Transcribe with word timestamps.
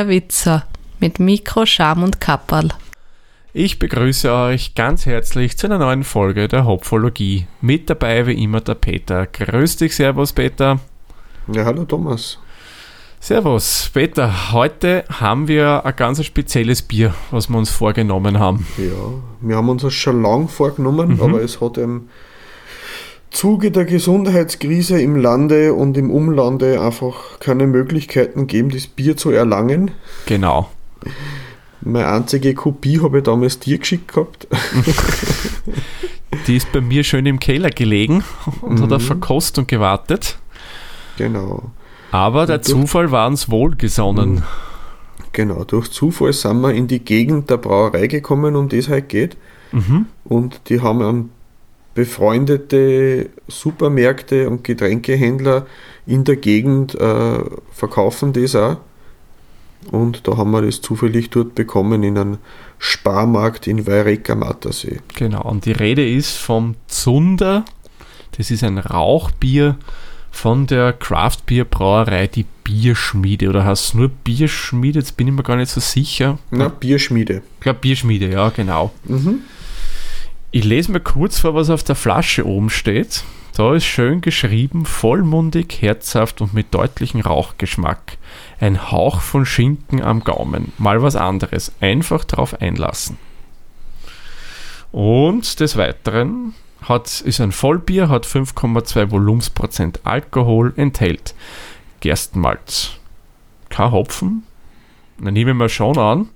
der 0.00 0.08
Witzer 0.08 0.64
mit 0.98 1.20
Mikro, 1.20 1.66
Scham 1.66 2.02
und 2.02 2.22
Kapperl. 2.22 2.70
Ich 3.52 3.78
begrüße 3.78 4.32
euch 4.32 4.74
ganz 4.74 5.04
herzlich 5.04 5.58
zu 5.58 5.66
einer 5.66 5.78
neuen 5.78 6.04
Folge 6.04 6.48
der 6.48 6.64
Hopfologie. 6.64 7.46
Mit 7.60 7.90
dabei 7.90 8.26
wie 8.26 8.42
immer 8.42 8.62
der 8.62 8.76
Peter. 8.76 9.26
Grüß 9.26 9.76
dich, 9.76 9.94
Servus 9.94 10.32
Peter. 10.32 10.80
Ja, 11.52 11.66
hallo 11.66 11.84
Thomas. 11.84 12.38
Servus, 13.18 13.90
Peter. 13.92 14.52
Heute 14.52 15.04
haben 15.10 15.48
wir 15.48 15.84
ein 15.84 15.96
ganz 15.96 16.24
spezielles 16.24 16.80
Bier, 16.80 17.12
was 17.30 17.50
wir 17.50 17.58
uns 17.58 17.68
vorgenommen 17.68 18.38
haben. 18.38 18.66
Ja, 18.78 19.20
wir 19.42 19.56
haben 19.56 19.68
uns 19.68 19.82
das 19.82 19.92
schon 19.92 20.22
lang 20.22 20.48
vorgenommen, 20.48 21.16
mhm. 21.16 21.22
aber 21.22 21.42
es 21.42 21.60
hat 21.60 21.76
im 21.76 22.08
Zuge 23.30 23.70
der 23.70 23.84
Gesundheitskrise 23.84 25.00
im 25.00 25.16
Lande 25.16 25.74
und 25.74 25.96
im 25.96 26.10
Umlande 26.10 26.80
einfach 26.80 27.38
keine 27.38 27.66
Möglichkeiten 27.66 28.46
gegeben, 28.46 28.70
das 28.70 28.86
Bier 28.86 29.16
zu 29.16 29.30
erlangen. 29.30 29.92
Genau. 30.26 30.68
Meine 31.80 32.08
einzige 32.08 32.54
Kopie 32.54 33.00
habe 33.00 33.18
ich 33.18 33.24
damals 33.24 33.58
dir 33.58 33.78
geschickt 33.78 34.12
gehabt. 34.12 34.46
Die 36.46 36.56
ist 36.56 36.70
bei 36.72 36.80
mir 36.80 37.04
schön 37.04 37.26
im 37.26 37.40
Keller 37.40 37.70
gelegen 37.70 38.22
und 38.60 38.78
mhm. 38.78 38.82
hat 38.82 38.92
auf 38.92 39.02
Verkostung 39.02 39.66
gewartet. 39.66 40.38
Genau. 41.16 41.70
Aber 42.12 42.46
der 42.46 42.62
Zufall 42.62 43.10
war 43.10 43.26
uns 43.26 43.50
wohlgesonnen. 43.50 44.34
Mhm. 44.34 44.42
Genau, 45.32 45.64
durch 45.64 45.90
Zufall 45.90 46.32
sind 46.32 46.60
wir 46.60 46.74
in 46.74 46.88
die 46.88 46.98
Gegend 46.98 47.50
der 47.50 47.56
Brauerei 47.56 48.08
gekommen, 48.08 48.56
um 48.56 48.68
das 48.68 48.88
halt 48.88 49.08
geht. 49.08 49.36
Mhm. 49.70 50.06
Und 50.24 50.62
die 50.68 50.80
haben 50.80 51.02
einen 51.02 51.30
befreundete 51.94 53.30
Supermärkte 53.48 54.48
und 54.48 54.64
Getränkehändler 54.64 55.66
in 56.06 56.24
der 56.24 56.36
Gegend 56.36 56.94
äh, 56.94 57.38
verkaufen 57.72 58.32
das 58.32 58.54
auch. 58.54 58.76
Und 59.90 60.28
da 60.28 60.36
haben 60.36 60.50
wir 60.50 60.62
das 60.62 60.82
zufällig 60.82 61.30
dort 61.30 61.54
bekommen 61.54 62.02
in 62.02 62.18
einem 62.18 62.38
Sparmarkt 62.78 63.66
in 63.66 63.86
Weirek 63.86 64.28
am 64.28 64.42
Attersee. 64.42 65.00
Genau, 65.14 65.42
und 65.42 65.64
die 65.64 65.72
Rede 65.72 66.06
ist 66.06 66.36
vom 66.36 66.76
Zunder. 66.86 67.64
Das 68.36 68.50
ist 68.50 68.62
ein 68.62 68.78
Rauchbier 68.78 69.76
von 70.30 70.66
der 70.66 70.92
Craft 70.92 71.38
Beer 71.46 71.64
Brauerei, 71.64 72.26
die 72.26 72.46
Bierschmiede. 72.64 73.48
Oder 73.48 73.64
heißt 73.64 73.86
es 73.86 73.94
nur 73.94 74.08
Bierschmiede? 74.08 75.00
Jetzt 75.00 75.16
bin 75.16 75.28
ich 75.28 75.34
mir 75.34 75.42
gar 75.42 75.56
nicht 75.56 75.70
so 75.70 75.80
sicher. 75.80 76.38
Na, 76.50 76.68
Bierschmiede. 76.68 77.42
Ich 77.56 77.60
glaube, 77.60 77.80
Bierschmiede, 77.80 78.30
ja, 78.30 78.50
genau. 78.50 78.92
Mhm. 79.04 79.40
Ich 80.52 80.64
lese 80.64 80.90
mir 80.90 81.00
kurz 81.00 81.38
vor, 81.38 81.54
was 81.54 81.70
auf 81.70 81.84
der 81.84 81.94
Flasche 81.94 82.44
oben 82.44 82.70
steht. 82.70 83.22
Da 83.54 83.74
ist 83.74 83.84
schön 83.84 84.20
geschrieben, 84.20 84.84
vollmundig, 84.84 85.80
herzhaft 85.80 86.40
und 86.40 86.54
mit 86.54 86.74
deutlichem 86.74 87.20
Rauchgeschmack. 87.20 88.18
Ein 88.58 88.90
Hauch 88.90 89.20
von 89.20 89.46
Schinken 89.46 90.02
am 90.02 90.24
Gaumen. 90.24 90.72
Mal 90.76 91.02
was 91.02 91.14
anderes. 91.14 91.72
Einfach 91.80 92.24
drauf 92.24 92.60
einlassen. 92.60 93.16
Und 94.90 95.60
des 95.60 95.76
Weiteren 95.76 96.54
hat, 96.82 97.20
ist 97.20 97.40
ein 97.40 97.52
Vollbier, 97.52 98.08
hat 98.08 98.26
5,2 98.26 99.12
Volumensprozent 99.12 100.00
Alkohol, 100.02 100.72
enthält 100.76 101.34
Gerstenmalz. 102.00 102.96
Kein 103.68 103.92
Hopfen. 103.92 104.42
Dann 105.20 105.34
nehmen 105.34 105.58
wir 105.58 105.68
schon 105.68 105.96
an. 105.96 106.28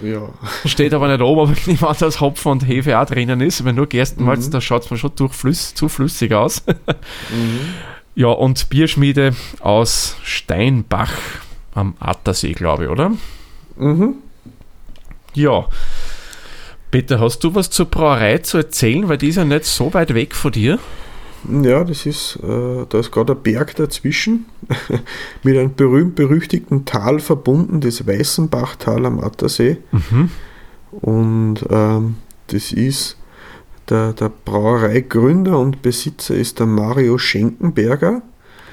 Ja. 0.00 0.28
Steht 0.64 0.94
aber 0.94 1.08
nicht 1.08 1.20
oben, 1.20 1.40
ob 1.40 1.56
ich 1.56 1.66
nehme 1.66 1.86
an, 1.86 1.96
dass 1.98 2.20
Hopfen 2.20 2.52
und 2.52 2.66
Hefe 2.66 2.98
auch 2.98 3.06
drinnen 3.06 3.40
ist. 3.40 3.64
Wenn 3.64 3.76
nur 3.76 3.86
Gerstenmalz, 3.86 4.46
mhm. 4.46 4.52
da 4.52 4.60
schaut 4.60 4.84
es 4.84 4.90
mir 4.90 4.96
schon 4.96 5.14
durchflüss, 5.14 5.74
zu 5.74 5.88
flüssig 5.88 6.32
aus. 6.32 6.64
mhm. 6.66 7.60
Ja, 8.14 8.28
und 8.28 8.68
Bierschmiede 8.68 9.34
aus 9.60 10.16
Steinbach 10.22 11.12
am 11.74 11.94
Attersee, 11.98 12.52
glaube 12.52 12.84
ich, 12.84 12.90
oder? 12.90 13.12
Mhm. 13.76 14.16
Ja. 15.34 15.66
Peter, 16.90 17.20
hast 17.20 17.42
du 17.42 17.54
was 17.54 17.70
zur 17.70 17.86
Brauerei 17.86 18.38
zu 18.38 18.58
erzählen? 18.58 19.08
Weil 19.08 19.16
die 19.16 19.28
ist 19.28 19.36
ja 19.36 19.44
nicht 19.44 19.64
so 19.64 19.94
weit 19.94 20.12
weg 20.12 20.34
von 20.34 20.52
dir. 20.52 20.78
Ja, 21.50 21.84
das 21.84 22.06
ist, 22.06 22.38
äh, 22.42 22.86
da 22.88 22.98
ist 22.98 23.10
gerade 23.10 23.32
ein 23.32 23.42
Berg 23.42 23.74
dazwischen, 23.76 24.46
mit 25.42 25.56
einem 25.56 25.74
berühmt-berüchtigten 25.74 26.84
Tal 26.84 27.18
verbunden, 27.20 27.80
das 27.80 28.06
Weißenbachtal 28.06 29.04
am 29.06 29.20
Attersee. 29.20 29.78
Mhm. 29.90 30.30
Und 31.00 31.64
ähm, 31.70 32.16
das 32.48 32.72
ist 32.72 33.16
der, 33.88 34.12
der 34.12 34.30
Brauereigründer 34.44 35.58
und 35.58 35.82
Besitzer 35.82 36.34
ist 36.34 36.60
der 36.60 36.66
Mario 36.66 37.18
Schenkenberger. 37.18 38.22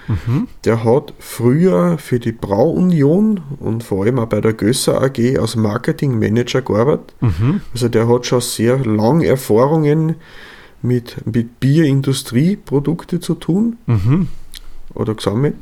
Mhm. 0.08 0.48
Der 0.66 0.84
hat 0.84 1.14
früher 1.20 1.98
für 1.98 2.20
die 2.20 2.32
Brauunion 2.32 3.42
und 3.60 3.84
vor 3.84 4.04
allem 4.04 4.20
auch 4.20 4.26
bei 4.26 4.42
der 4.42 4.54
Gösser 4.54 5.02
AG 5.02 5.38
als 5.40 5.56
Marketingmanager 5.56 6.62
gearbeitet. 6.62 7.14
Mhm. 7.22 7.62
Also 7.74 7.90
der 7.90 8.08
hat 8.08 8.26
schon 8.26 8.42
sehr 8.42 8.78
lange 8.80 9.28
Erfahrungen 9.28 10.16
mit, 10.82 11.26
mit 11.26 11.60
Bierindustrieprodukte 11.60 13.20
zu 13.20 13.36
tun 13.36 13.78
mhm. 13.86 14.28
oder 14.94 15.16
gesammelt. 15.16 15.56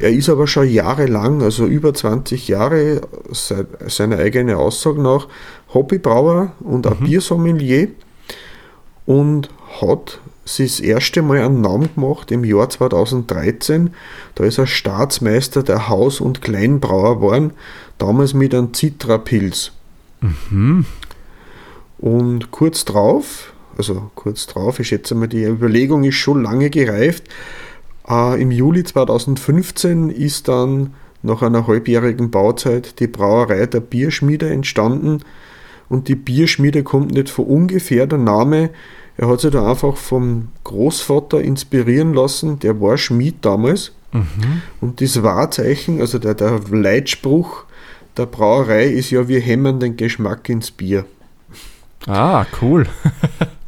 Er 0.00 0.10
ist 0.10 0.28
aber 0.28 0.46
schon 0.46 0.68
jahrelang, 0.68 1.42
also 1.42 1.66
über 1.66 1.94
20 1.94 2.48
Jahre, 2.48 3.02
seit 3.30 3.66
seiner 3.90 4.18
eigenen 4.18 4.56
Aussage 4.56 5.00
nach, 5.00 5.28
Hobbybrauer 5.72 6.52
und 6.60 6.86
auch 6.86 7.00
mhm. 7.00 7.04
Biersommelier 7.04 7.88
und 9.06 9.48
hat 9.80 10.20
sich 10.44 10.72
das 10.72 10.80
erste 10.80 11.22
Mal 11.22 11.42
einen 11.42 11.60
Namen 11.60 11.88
gemacht 11.94 12.30
im 12.30 12.44
Jahr 12.44 12.68
2013. 12.68 13.90
Da 14.34 14.44
ist 14.44 14.58
er 14.58 14.66
Staatsmeister 14.66 15.62
der 15.62 15.88
Haus- 15.88 16.20
und 16.20 16.42
Kleinbrauer 16.42 17.16
geworden, 17.16 17.52
damals 17.98 18.34
mit 18.34 18.54
einem 18.54 18.74
Citra-Pilz. 18.74 19.72
Mhm. 20.20 20.84
Und 21.98 22.50
kurz 22.50 22.84
drauf, 22.84 23.52
also 23.76 24.10
kurz 24.14 24.46
drauf, 24.46 24.80
ich 24.80 24.88
schätze 24.88 25.14
mal, 25.14 25.28
die 25.28 25.44
Überlegung 25.44 26.04
ist 26.04 26.16
schon 26.16 26.42
lange 26.42 26.70
gereift. 26.70 27.24
Äh, 28.08 28.40
Im 28.40 28.50
Juli 28.50 28.84
2015 28.84 30.10
ist 30.10 30.48
dann 30.48 30.94
nach 31.22 31.42
einer 31.42 31.66
halbjährigen 31.66 32.30
Bauzeit 32.30 32.98
die 33.00 33.06
Brauerei 33.06 33.66
der 33.66 33.80
Bierschmiede 33.80 34.48
entstanden. 34.48 35.20
Und 35.88 36.08
die 36.08 36.14
Bierschmiede 36.14 36.82
kommt 36.82 37.12
nicht 37.12 37.30
von 37.30 37.46
ungefähr, 37.46 38.06
der 38.06 38.18
Name. 38.18 38.70
Er 39.16 39.28
hat 39.28 39.40
sich 39.40 39.50
da 39.50 39.68
einfach 39.68 39.96
vom 39.96 40.48
Großvater 40.64 41.40
inspirieren 41.40 42.14
lassen, 42.14 42.58
der 42.60 42.80
war 42.80 42.96
Schmied 42.96 43.36
damals. 43.42 43.92
Mhm. 44.12 44.62
Und 44.80 45.00
das 45.00 45.22
Wahrzeichen, 45.22 46.00
also 46.00 46.18
der, 46.18 46.34
der 46.34 46.60
Leitspruch 46.70 47.64
der 48.16 48.26
Brauerei 48.26 48.86
ist 48.86 49.10
ja, 49.10 49.28
wir 49.28 49.40
hämmern 49.40 49.80
den 49.80 49.96
Geschmack 49.96 50.48
ins 50.48 50.70
Bier. 50.70 51.04
Ah, 52.06 52.46
cool. 52.60 52.86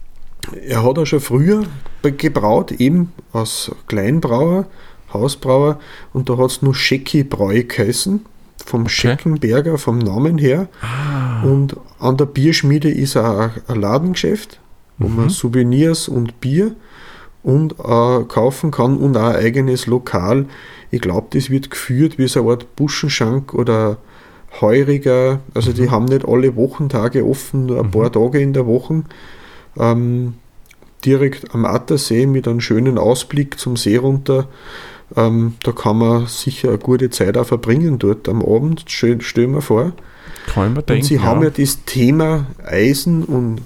er 0.67 0.85
hat 0.85 0.99
auch 0.99 1.07
schon 1.07 1.21
früher 1.21 1.65
gebraut, 2.03 2.73
eben 2.73 3.13
als 3.33 3.71
Kleinbrauer, 3.87 4.67
Hausbrauer, 5.13 5.79
und 6.13 6.29
da 6.29 6.39
hat 6.39 6.51
es 6.51 6.63
nur 6.63 6.75
Schecki-Bräu 6.75 7.65
geheißen, 7.65 8.25
vom 8.65 8.83
okay. 8.83 8.91
Scheckenberger, 8.91 9.79
vom 9.79 9.99
Namen 9.99 10.39
her. 10.39 10.69
Ah. 10.81 11.43
Und 11.43 11.77
an 11.99 12.17
der 12.17 12.27
Bierschmiede 12.27 12.91
ist 12.91 13.17
auch 13.17 13.51
ein 13.67 13.81
Ladengeschäft, 13.81 14.61
wo 14.99 15.09
mhm. 15.09 15.17
man 15.17 15.31
Souvenirs 15.31 16.09
und 16.09 16.41
Bier 16.41 16.75
und 17.43 17.73
äh, 17.73 18.25
kaufen 18.25 18.71
kann 18.71 18.97
und 18.97 19.17
auch 19.17 19.31
ein 19.31 19.37
eigenes 19.37 19.87
Lokal. 19.87 20.47
Ich 20.91 21.01
glaube, 21.01 21.29
das 21.31 21.51
wird 21.51 21.71
geführt 21.71 22.19
wie 22.19 22.29
so 22.29 22.43
eine 22.43 22.51
Art 22.51 22.77
Buschenschank 22.77 23.53
oder 23.55 23.99
Heuriger. 24.61 25.41
Also 25.55 25.71
mhm. 25.71 25.75
die 25.75 25.91
haben 25.91 26.05
nicht 26.05 26.27
alle 26.27 26.55
Wochentage 26.57 27.27
offen, 27.27 27.67
nur 27.67 27.81
ein 27.81 27.87
mhm. 27.87 27.91
paar 27.91 28.13
Tage 28.13 28.41
in 28.41 28.53
der 28.53 28.67
Woche 28.67 29.03
ähm, 29.79 30.35
direkt 31.05 31.55
am 31.55 31.65
Attersee 31.65 32.27
mit 32.27 32.47
einem 32.47 32.61
schönen 32.61 32.99
Ausblick 32.99 33.59
zum 33.59 33.77
See 33.77 33.97
runter. 33.97 34.49
Ähm, 35.17 35.55
da 35.63 35.73
kann 35.73 35.99
man 35.99 36.27
sicher 36.27 36.69
eine 36.69 36.79
gute 36.79 37.11
Zeit 37.11 37.37
auch 37.37 37.47
verbringen 37.47 37.99
dort 37.99 38.29
am 38.29 38.43
Abend, 38.43 38.85
stell, 38.87 39.21
stell 39.21 39.47
mir 39.47 39.63
vor. 39.63 39.93
Kann 40.47 40.75
man 40.75 40.87
denken, 40.87 41.03
und 41.03 41.05
sie 41.05 41.17
ja. 41.17 41.23
haben 41.23 41.43
ja 41.43 41.51
das 41.51 41.85
Thema 41.85 42.47
Eisen 42.65 43.25
und 43.25 43.61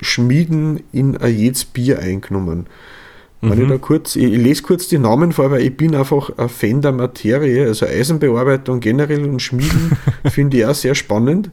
Schmieden 0.00 0.82
in 0.92 1.16
ein 1.16 1.36
jedes 1.36 1.64
Bier 1.64 1.98
eingenommen. 1.98 2.66
Wenn 3.42 3.52
ich, 3.58 3.64
mhm. 3.64 3.70
da 3.70 3.78
kurz, 3.78 4.16
ich, 4.16 4.28
lese 4.28 4.62
kurz 4.62 4.88
die 4.88 4.98
Namen 4.98 5.32
vor, 5.32 5.50
weil 5.50 5.62
ich 5.62 5.74
bin 5.74 5.94
einfach 5.94 6.30
ein 6.36 6.48
Fan 6.50 6.82
der 6.82 6.92
Materie, 6.92 7.66
also 7.66 7.86
Eisenbearbeitung 7.86 8.80
generell 8.80 9.24
und 9.24 9.40
Schmieden 9.40 9.96
finde 10.26 10.58
ich 10.58 10.66
auch 10.66 10.74
sehr 10.74 10.94
spannend. 10.94 11.50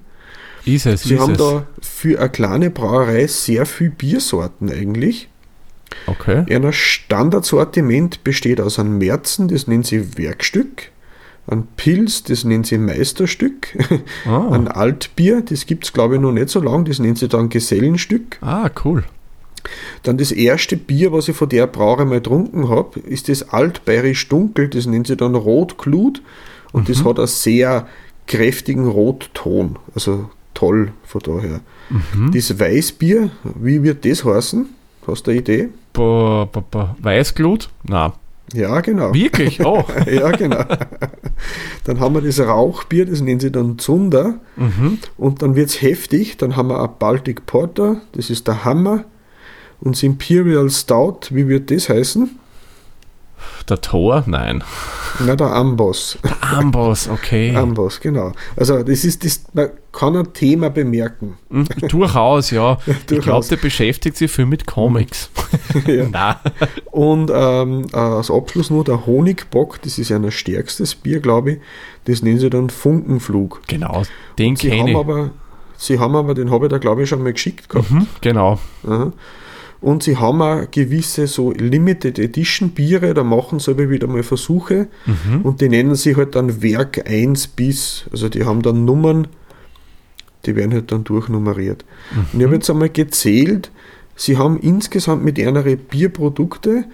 Ist 0.67 0.85
es, 0.85 1.03
Sie 1.03 1.15
ist 1.15 1.21
haben 1.21 1.33
es. 1.33 1.37
da 1.37 1.65
für 1.81 2.19
eine 2.19 2.29
kleine 2.29 2.69
Brauerei 2.69 3.27
sehr 3.27 3.65
viel 3.65 3.89
Biersorten 3.89 4.69
eigentlich. 4.71 5.29
Okay. 6.05 6.45
Ein 6.53 6.73
Standardsortiment 6.73 8.23
besteht 8.23 8.59
aus 8.59 8.79
einem 8.79 8.97
Märzen, 8.97 9.47
das 9.47 9.67
nennt 9.67 9.87
sie 9.87 10.17
Werkstück, 10.17 10.91
ein 11.47 11.67
Pilz, 11.77 12.23
das 12.23 12.43
nennt 12.43 12.67
sie 12.67 12.77
Meisterstück, 12.77 13.77
ah. 14.25 14.49
ein 14.51 14.67
Altbier, 14.67 15.41
das 15.41 15.65
gibt 15.65 15.85
es 15.85 15.93
glaube 15.93 16.15
ich 16.15 16.21
noch 16.21 16.31
nicht 16.31 16.49
so 16.49 16.61
lange, 16.61 16.85
das 16.85 16.99
nennt 16.99 17.17
sie 17.17 17.27
dann 17.27 17.49
Gesellenstück. 17.49 18.37
Ah, 18.41 18.69
cool. 18.83 19.03
Dann 20.03 20.17
das 20.17 20.31
erste 20.31 20.77
Bier, 20.77 21.11
was 21.11 21.27
ich 21.27 21.35
von 21.35 21.49
der 21.49 21.67
Brauerei 21.67 22.05
mal 22.05 22.15
getrunken 22.15 22.69
habe, 22.69 22.99
ist 23.01 23.27
das 23.29 23.49
Altbayerisch 23.49 24.27
Dunkel, 24.29 24.69
das 24.69 24.85
nennt 24.85 25.07
sie 25.07 25.17
dann 25.17 25.35
Rotglut 25.35 26.21
und 26.71 26.87
mhm. 26.87 26.93
das 26.93 27.03
hat 27.03 27.17
eine 27.17 27.27
sehr 27.27 27.87
kräftigen 28.27 28.87
Rotton. 28.87 29.77
Also 29.95 30.29
toll 30.57 30.91
von 31.03 31.21
daher. 31.23 31.59
Mhm. 31.89 32.31
Das 32.33 32.59
Weißbier, 32.59 33.29
wie 33.61 33.83
wird 33.83 34.03
das 34.05 34.25
heißen? 34.25 34.65
Hast 35.05 35.27
du 35.27 35.31
eine 35.31 35.39
Idee? 35.39 35.69
Bo, 35.93 36.49
bo, 36.51 36.61
bo. 36.69 36.89
Weißglut? 36.99 37.69
Na. 37.83 38.13
Ja, 38.53 38.81
genau. 38.81 39.13
Wirklich? 39.13 39.59
Oh. 39.65 39.83
ja, 40.09 40.31
genau. 40.31 40.63
Dann 41.83 41.99
haben 41.99 42.15
wir 42.15 42.21
das 42.21 42.39
Rauchbier, 42.39 43.05
das 43.05 43.21
nennen 43.21 43.39
sie 43.39 43.51
dann 43.51 43.77
Zunder. 43.77 44.39
mhm. 44.55 44.97
Und 45.17 45.41
dann 45.41 45.55
wird 45.55 45.69
es 45.69 45.81
heftig. 45.81 46.37
Dann 46.37 46.55
haben 46.55 46.69
wir 46.69 46.81
ein 46.81 46.89
Baltic 46.97 47.45
Porter, 47.45 48.01
das 48.13 48.29
ist 48.29 48.47
der 48.47 48.65
Hammer. 48.65 49.03
Und 49.79 49.95
das 49.95 50.01
Imperial 50.03 50.69
Stout, 50.71 51.19
wie 51.29 51.47
wird 51.47 51.69
das 51.69 51.87
heißen? 51.87 52.31
Der 53.69 53.81
Tor? 53.81 54.23
Nein. 54.27 54.63
Na, 55.19 55.35
der 55.35 55.47
Amboss. 55.47 56.17
Amboss, 56.41 57.09
okay. 57.09 57.53
Amboss, 57.55 57.99
genau. 57.99 58.31
Also 58.55 58.81
das 58.83 59.03
ist 59.03 59.25
das, 59.25 59.43
man 59.53 59.69
kann 59.91 60.15
ein 60.15 60.31
Thema 60.31 60.69
bemerken. 60.69 61.37
Mhm, 61.49 61.67
Durchaus, 61.89 62.51
ja. 62.51 62.77
Ich 62.87 63.05
glaube, 63.07 63.15
Durchaus. 63.15 63.47
der 63.49 63.57
beschäftigt 63.57 64.15
sich 64.15 64.31
viel 64.31 64.45
mit 64.45 64.65
Comics. 64.67 65.29
ja. 65.85 66.39
Und 66.91 67.29
ähm, 67.33 67.87
äh, 67.91 67.97
als 67.97 68.31
Abschluss 68.31 68.69
nur 68.69 68.83
der 68.83 69.05
Honigbock, 69.05 69.81
das 69.81 69.97
ist 69.97 70.09
ja 70.09 70.15
ein 70.17 70.31
stärkstes 70.31 70.95
Bier, 70.95 71.19
glaube 71.19 71.53
ich. 71.53 71.59
Das 72.05 72.21
nennen 72.21 72.39
sie 72.39 72.49
dann 72.49 72.69
Funkenflug. 72.69 73.61
Genau, 73.67 74.03
den 74.39 74.55
Sie 74.55 74.69
kenne 74.69 74.81
haben 74.81 74.87
ich. 74.89 74.95
aber, 74.95 75.29
sie 75.77 75.99
haben 75.99 76.15
aber, 76.15 76.33
den 76.35 76.51
habe 76.51 76.67
ich 76.67 76.71
da 76.71 76.77
glaube 76.77 77.03
ich 77.03 77.09
schon 77.09 77.21
mal 77.21 77.33
geschickt 77.33 77.67
gehabt. 77.67 77.91
Mhm, 77.91 78.07
genau. 78.21 78.59
Aha. 78.87 79.11
Und 79.79 80.01
sie 80.03 80.17
haben 80.17 80.41
auch 80.41 80.69
gewisse 80.71 81.27
so 81.27 81.51
Limited 81.51 82.17
Edition 82.17 82.71
Biere, 82.71 83.13
da 83.13 83.23
machen 83.23 83.59
sie 83.59 83.71
aber 83.71 83.89
wieder 83.89 84.07
mal 84.07 84.23
Versuche 84.23 84.87
Mhm. 85.05 85.41
und 85.43 85.61
die 85.61 85.69
nennen 85.69 85.95
sie 85.95 86.15
halt 86.15 86.35
dann 86.35 86.61
Werk 86.63 87.07
1 87.07 87.47
bis, 87.47 88.05
also 88.11 88.27
die 88.27 88.43
haben 88.43 88.63
dann 88.63 88.85
Nummern, 88.85 89.27
die 90.45 90.55
werden 90.55 90.73
halt 90.73 90.91
dann 90.91 91.03
durchnummeriert. 91.03 91.85
Und 92.33 92.39
ich 92.39 92.45
habe 92.45 92.55
jetzt 92.55 92.69
einmal 92.69 92.89
gezählt, 92.89 93.71
sie 94.15 94.37
haben 94.37 94.57
insgesamt 94.59 95.23
mit 95.23 95.39
einer 95.39 95.61
Bierprodukte 95.63 96.85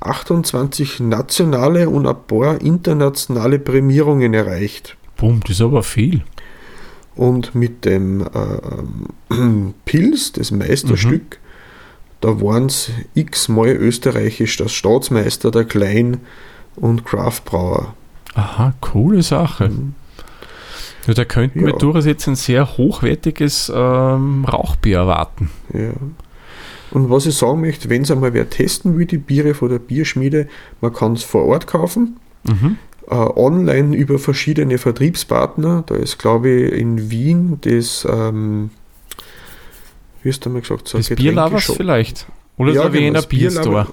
28 0.00 1.00
nationale 1.00 1.88
und 1.88 2.06
ein 2.06 2.16
paar 2.28 2.60
internationale 2.60 3.58
Prämierungen 3.58 4.32
erreicht. 4.32 4.96
Bumm, 5.16 5.40
das 5.40 5.56
ist 5.56 5.60
aber 5.60 5.82
viel. 5.82 6.22
Und 7.16 7.56
mit 7.56 7.84
dem 7.84 8.24
ähm, 9.32 9.74
Pils, 9.84 10.30
das 10.32 10.52
Meisterstück, 10.52 11.40
da 12.20 12.40
waren 12.40 12.66
es 12.66 12.90
x-mal 13.14 13.68
österreichisch, 13.70 14.56
das 14.56 14.72
Staatsmeister, 14.72 15.50
der 15.50 15.64
Klein 15.64 16.18
und 16.76 17.04
Craftbrauer. 17.04 17.94
Aha, 18.34 18.74
coole 18.80 19.22
Sache. 19.22 19.70
Ja, 21.06 21.14
da 21.14 21.24
könnten 21.24 21.60
wir 21.60 21.70
Ja. 21.70 21.76
durchaus 21.76 22.04
jetzt 22.06 22.26
ein 22.28 22.36
sehr 22.36 22.76
hochwertiges 22.76 23.72
ähm, 23.74 24.44
Rauchbier 24.44 24.98
erwarten. 24.98 25.50
Ja. 25.72 25.90
Und 26.90 27.10
was 27.10 27.26
ich 27.26 27.34
sagen 27.36 27.60
möchte, 27.60 27.90
wenn 27.90 28.02
es 28.02 28.10
einmal 28.10 28.32
wer 28.34 28.48
testen 28.48 28.96
will, 28.98 29.06
die 29.06 29.18
Biere 29.18 29.54
von 29.54 29.68
der 29.68 29.78
Bierschmiede, 29.78 30.48
man 30.80 30.92
kann 30.92 31.12
es 31.14 31.22
vor 31.22 31.44
Ort 31.46 31.66
kaufen, 31.66 32.16
Mhm. 32.48 32.76
äh, 33.10 33.14
online 33.14 33.96
über 33.96 34.18
verschiedene 34.18 34.78
Vertriebspartner. 34.78 35.82
Da 35.86 35.94
ist, 35.96 36.18
glaube 36.18 36.48
ich, 36.50 36.72
in 36.72 37.10
Wien 37.10 37.58
das, 37.62 38.06
ähm, 38.10 38.70
wie 40.22 40.28
hast 40.30 40.44
du 40.44 40.50
mal 40.50 40.60
gesagt, 40.60 40.88
so 40.88 40.98
Das 40.98 41.08
Getränkeshop. 41.08 41.76
vielleicht. 41.76 42.26
Oder 42.56 42.72
Ja, 42.72 42.82
der 42.82 42.90
genau, 42.90 43.04
Wiener 43.06 43.22
Bierstore. 43.22 43.86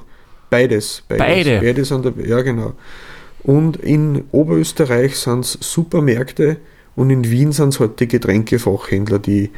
Beides, 0.49 1.03
beides. 1.07 1.25
Beide? 1.25 1.59
Beides 1.61 1.91
an 1.91 2.01
der, 2.03 2.13
ja, 2.25 2.41
genau. 2.41 2.73
Und 3.43 3.77
in 3.77 4.23
Oberösterreich 4.31 5.17
sind 5.17 5.41
es 5.45 5.57
Supermärkte 5.61 6.57
und 6.95 7.09
in 7.11 7.29
Wien 7.29 7.51
sind 7.51 7.69
es 7.69 7.79
halt 7.79 7.99
die 7.99 8.07
Getränkefachhändler, 8.07 9.19
die 9.19 9.51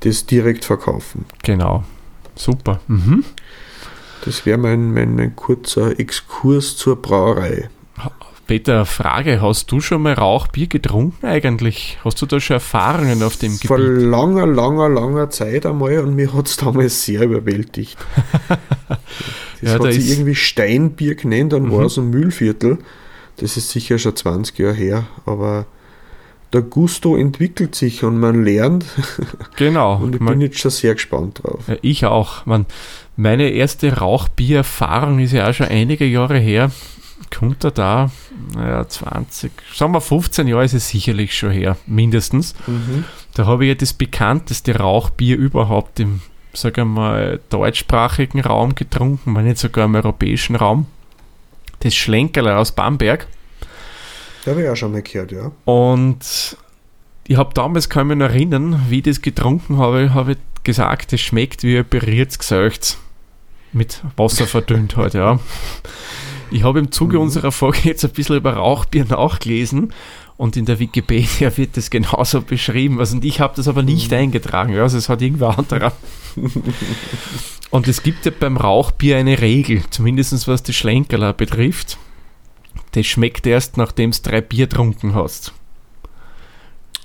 das 0.00 0.26
direkt 0.26 0.64
verkaufen. 0.64 1.24
Genau. 1.42 1.84
Super. 2.36 2.80
Mhm. 2.86 3.24
Das 4.24 4.46
wäre 4.46 4.58
mein, 4.58 4.92
mein, 4.92 5.16
mein 5.16 5.34
kurzer 5.34 5.98
Exkurs 5.98 6.76
zur 6.76 6.96
Brauerei. 7.02 7.68
Peter, 8.46 8.84
Frage, 8.84 9.40
hast 9.40 9.70
du 9.70 9.80
schon 9.80 10.02
mal 10.02 10.14
Rauchbier 10.14 10.66
getrunken 10.66 11.26
eigentlich? 11.26 11.98
Hast 12.04 12.20
du 12.20 12.26
da 12.26 12.40
schon 12.40 12.54
Erfahrungen 12.54 13.22
auf 13.22 13.36
dem 13.36 13.52
Vor 13.52 13.78
Gebiet? 13.78 14.02
langer, 14.06 14.46
langer, 14.46 14.88
langer 14.88 15.30
Zeit 15.30 15.64
einmal 15.64 15.98
und 16.00 16.14
mir 16.16 16.34
hat 16.34 16.48
es 16.48 16.56
damals 16.56 17.04
sehr 17.04 17.22
überwältigt. 17.22 17.96
Das 19.60 19.70
Ja, 19.70 19.74
hat 19.78 19.84
da 19.84 19.92
sich 19.92 20.10
irgendwie 20.10 20.34
Steinbier 20.34 21.14
genannt, 21.14 21.52
war 21.52 21.60
Mhm. 21.80 21.84
es 21.84 21.96
ein 21.96 22.10
Mühlviertel. 22.10 22.78
Das 23.36 23.56
ist 23.56 23.70
sicher 23.70 23.96
schon 23.96 24.16
20 24.16 24.58
Jahre 24.58 24.74
her, 24.74 25.04
aber 25.24 25.66
der 26.52 26.62
Gusto 26.62 27.16
entwickelt 27.16 27.76
sich 27.76 28.02
und 28.02 28.18
man 28.18 28.44
lernt 28.44 28.84
Genau. 29.56 29.98
und 30.02 30.16
ich 30.16 30.20
Man- 30.20 30.32
bin 30.34 30.40
jetzt 30.40 30.58
schon 30.58 30.72
sehr 30.72 30.94
gespannt 30.94 31.42
drauf. 31.44 31.60
Ich 31.80 32.04
auch. 32.06 32.44
Man, 32.44 32.66
meine 33.16 33.50
erste 33.50 33.98
Rauchbiererfahrung 33.98 35.20
ist 35.20 35.32
ja 35.32 35.48
auch 35.48 35.54
schon 35.54 35.68
einige 35.68 36.06
Jahre 36.06 36.38
her. 36.38 36.72
Kommt 37.30 37.64
er 37.64 37.70
da, 37.70 38.10
naja, 38.54 38.86
20, 38.88 39.52
sagen 39.74 39.92
wir 39.92 40.00
15 40.00 40.46
Jahre 40.48 40.64
ist 40.64 40.74
es 40.74 40.88
sicherlich 40.88 41.36
schon 41.36 41.50
her, 41.50 41.76
mindestens. 41.86 42.54
Mhm. 42.66 43.04
Da 43.34 43.46
habe 43.46 43.64
ich 43.64 43.68
ja 43.70 43.74
das 43.74 43.92
bekannteste 43.92 44.76
Rauchbier 44.76 45.36
überhaupt 45.36 46.00
im, 46.00 46.20
sagen 46.52 46.76
wir 46.76 46.84
mal, 46.84 47.40
deutschsprachigen 47.50 48.40
Raum 48.40 48.74
getrunken, 48.74 49.34
wenn 49.34 49.44
nicht 49.44 49.58
sogar 49.58 49.86
im 49.86 49.94
europäischen 49.94 50.56
Raum. 50.56 50.86
Das 51.80 51.94
Schlenkerler 51.94 52.58
aus 52.58 52.72
Bamberg. 52.72 53.26
Da 54.44 54.50
habe 54.50 54.62
ich 54.62 54.68
auch 54.68 54.76
schon 54.76 54.92
mal 54.92 55.02
gehört, 55.02 55.32
ja. 55.32 55.52
Und 55.64 56.56
ich 57.26 57.36
habe 57.36 57.54
damals, 57.54 57.88
kann 57.88 58.06
ich 58.06 58.16
mich 58.16 58.18
noch 58.18 58.34
erinnern, 58.34 58.86
wie 58.88 58.98
ich 58.98 59.04
das 59.04 59.22
getrunken 59.22 59.78
habe, 59.78 60.12
habe 60.14 60.32
ich 60.32 60.38
gesagt, 60.64 61.12
es 61.12 61.20
schmeckt 61.20 61.62
wie 61.62 61.78
ein 61.78 61.88
beriertes 61.88 62.38
Gesöchts. 62.38 62.98
Mit 63.72 64.02
Wasser 64.16 64.46
verdünnt 64.46 64.96
halt, 64.96 65.14
ja. 65.14 65.38
Ich 66.52 66.64
habe 66.64 66.78
im 66.78 66.92
Zuge 66.92 67.16
Mhm. 67.16 67.22
unserer 67.22 67.52
Folge 67.52 67.80
jetzt 67.84 68.04
ein 68.04 68.10
bisschen 68.10 68.36
über 68.36 68.54
Rauchbier 68.54 69.04
nachgelesen 69.06 69.92
und 70.36 70.56
in 70.56 70.64
der 70.64 70.78
Wikipedia 70.78 71.50
wird 71.56 71.76
das 71.76 71.90
genauso 71.90 72.42
beschrieben. 72.42 72.98
Also, 73.00 73.16
und 73.16 73.24
ich 73.24 73.40
habe 73.40 73.54
das 73.56 73.68
aber 73.68 73.82
nicht 73.82 74.12
eingetragen, 74.12 74.74
ja, 74.74 74.82
also 74.82 74.98
es 74.98 75.08
hat 75.08 75.22
irgendwer 75.22 75.58
anderer. 75.58 75.92
und 77.70 77.88
es 77.88 78.02
gibt 78.02 78.26
ja 78.26 78.32
beim 78.38 78.56
Rauchbier 78.56 79.16
eine 79.16 79.40
Regel, 79.40 79.82
zumindest 79.90 80.46
was 80.46 80.62
die 80.62 80.72
Schlenkerler 80.74 81.32
betrifft. 81.32 81.98
Das 82.92 83.06
schmeckt 83.06 83.46
erst, 83.46 83.76
nachdem 83.76 84.10
du 84.10 84.18
drei 84.22 84.40
Bier 84.40 84.66
getrunken 84.66 85.14
hast. 85.14 85.52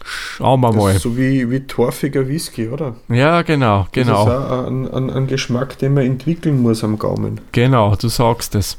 Schauen 0.10 0.62
wir 0.62 0.70
Das 0.70 0.76
mal. 0.78 0.98
so 1.00 1.18
wie, 1.18 1.52
wie 1.52 1.60
torfiger 1.60 2.28
Whisky, 2.30 2.70
oder? 2.70 2.96
Ja, 3.10 3.42
genau, 3.42 3.88
Das 3.92 4.06
genau. 4.06 4.24
ist 4.24 4.30
auch 4.30 4.66
ein, 4.68 4.88
ein, 4.90 5.10
ein 5.10 5.28
Geschmack, 5.28 5.78
den 5.80 5.96
man 5.96 6.06
entwickeln 6.06 6.62
muss 6.62 6.82
am 6.86 6.98
Gaumen. 6.98 7.42
Genau, 7.52 7.94
du 7.98 8.08
sagst 8.08 8.56
es. 8.56 8.78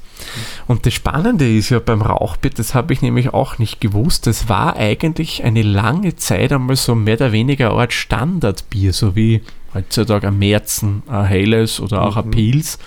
Und 0.67 0.87
das 0.87 0.95
Spannende 0.95 1.47
ist 1.49 1.69
ja 1.69 1.81
beim 1.81 2.01
Rauchbier, 2.01 2.51
das 2.51 2.75
habe 2.75 2.95
ich 2.95 3.03
nämlich 3.03 3.35
auch 3.35 3.59
nicht 3.59 3.79
gewusst, 3.81 4.27
das 4.27 4.49
war 4.49 4.77
eigentlich 4.77 5.45
eine 5.45 5.63
lange 5.63 6.17
Zeit 6.17 6.51
einmal 6.51 6.77
so 6.77 6.95
mehr 6.95 7.17
oder 7.17 7.33
weniger 7.33 7.73
eine 7.73 7.81
Art 7.81 7.93
Standardbier, 7.93 8.95
so 8.95 9.15
wie 9.15 9.43
heutzutage 9.75 10.29
ein 10.29 10.39
Märzen, 10.39 11.03
ein 11.09 11.27
Helles 11.27 11.79
oder 11.79 12.03
auch 12.03 12.17
ein 12.17 12.27
Mhm. 12.27 12.31
Pils. 12.31 12.79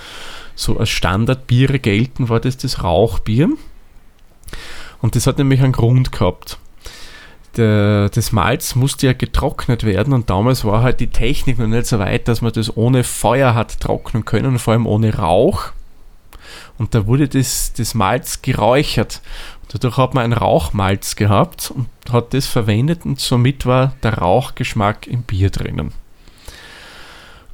So 0.55 0.77
als 0.79 0.89
Standardbiere 0.89 1.77
gelten, 1.79 2.27
war 2.27 2.39
das 2.39 2.57
das 2.57 2.83
Rauchbier. 2.83 3.50
Und 5.01 5.15
das 5.15 5.27
hat 5.27 5.38
nämlich 5.38 5.62
einen 5.62 5.71
Grund 5.74 6.12
gehabt. 6.12 6.57
Der, 7.58 8.10
das 8.10 8.31
Malz 8.31 8.75
musste 8.75 9.08
ja 9.08 9.13
getrocknet 9.13 9.84
werden 9.84 10.13
und 10.13 10.29
damals 10.29 10.63
war 10.63 10.84
halt 10.84 11.01
die 11.01 11.08
Technik 11.08 11.60
noch 11.60 11.67
nicht 11.67 11.86
so 11.86 12.00
weit, 12.00 12.27
dass 12.27 12.41
man 12.41 12.53
das 12.53 12.75
ohne 12.77 13.03
Feuer 13.03 13.53
hat 13.53 13.81
trocknen 13.81 14.24
können, 14.24 14.58
vor 14.58 14.74
allem 14.74 14.88
ohne 14.88 15.15
Rauch. 15.15 15.72
Und 16.77 16.96
da 16.96 17.05
wurde 17.08 17.27
das, 17.27 17.74
das 17.74 17.93
Malz 17.93 18.41
geräuchert. 18.41 19.22
Dadurch 19.72 19.98
hat 19.98 20.13
man 20.13 20.25
ein 20.25 20.34
Rauchmalz 20.34 21.15
gehabt 21.15 21.72
und 21.74 21.88
hat 22.12 22.34
das 22.34 22.48
verwendet 22.48 23.05
und 23.05 23.20
somit 23.20 23.65
war 23.65 23.93
der 24.03 24.15
Rauchgeschmack 24.15 25.08
im 25.08 25.22
Bier 25.24 25.50
drinnen. 25.50 25.93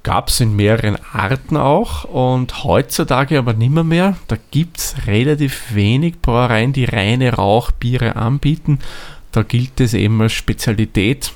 Gab 0.03 0.29
es 0.29 0.39
in 0.39 0.55
mehreren 0.55 0.97
Arten 1.11 1.57
auch 1.57 2.05
und 2.05 2.63
heutzutage 2.63 3.37
aber 3.37 3.53
nimmer 3.53 3.83
mehr. 3.83 4.15
Da 4.27 4.37
gibt 4.51 4.77
es 4.77 4.95
relativ 5.05 5.75
wenig 5.75 6.21
Brauereien, 6.21 6.71
die 6.71 6.85
reine 6.85 7.33
Rauchbiere 7.33 8.15
anbieten. 8.15 8.79
Da 9.37 9.43
gilt 9.43 9.79
es 9.81 9.93
eben 9.93 10.19
als 10.19 10.33
Spezialität 10.33 11.31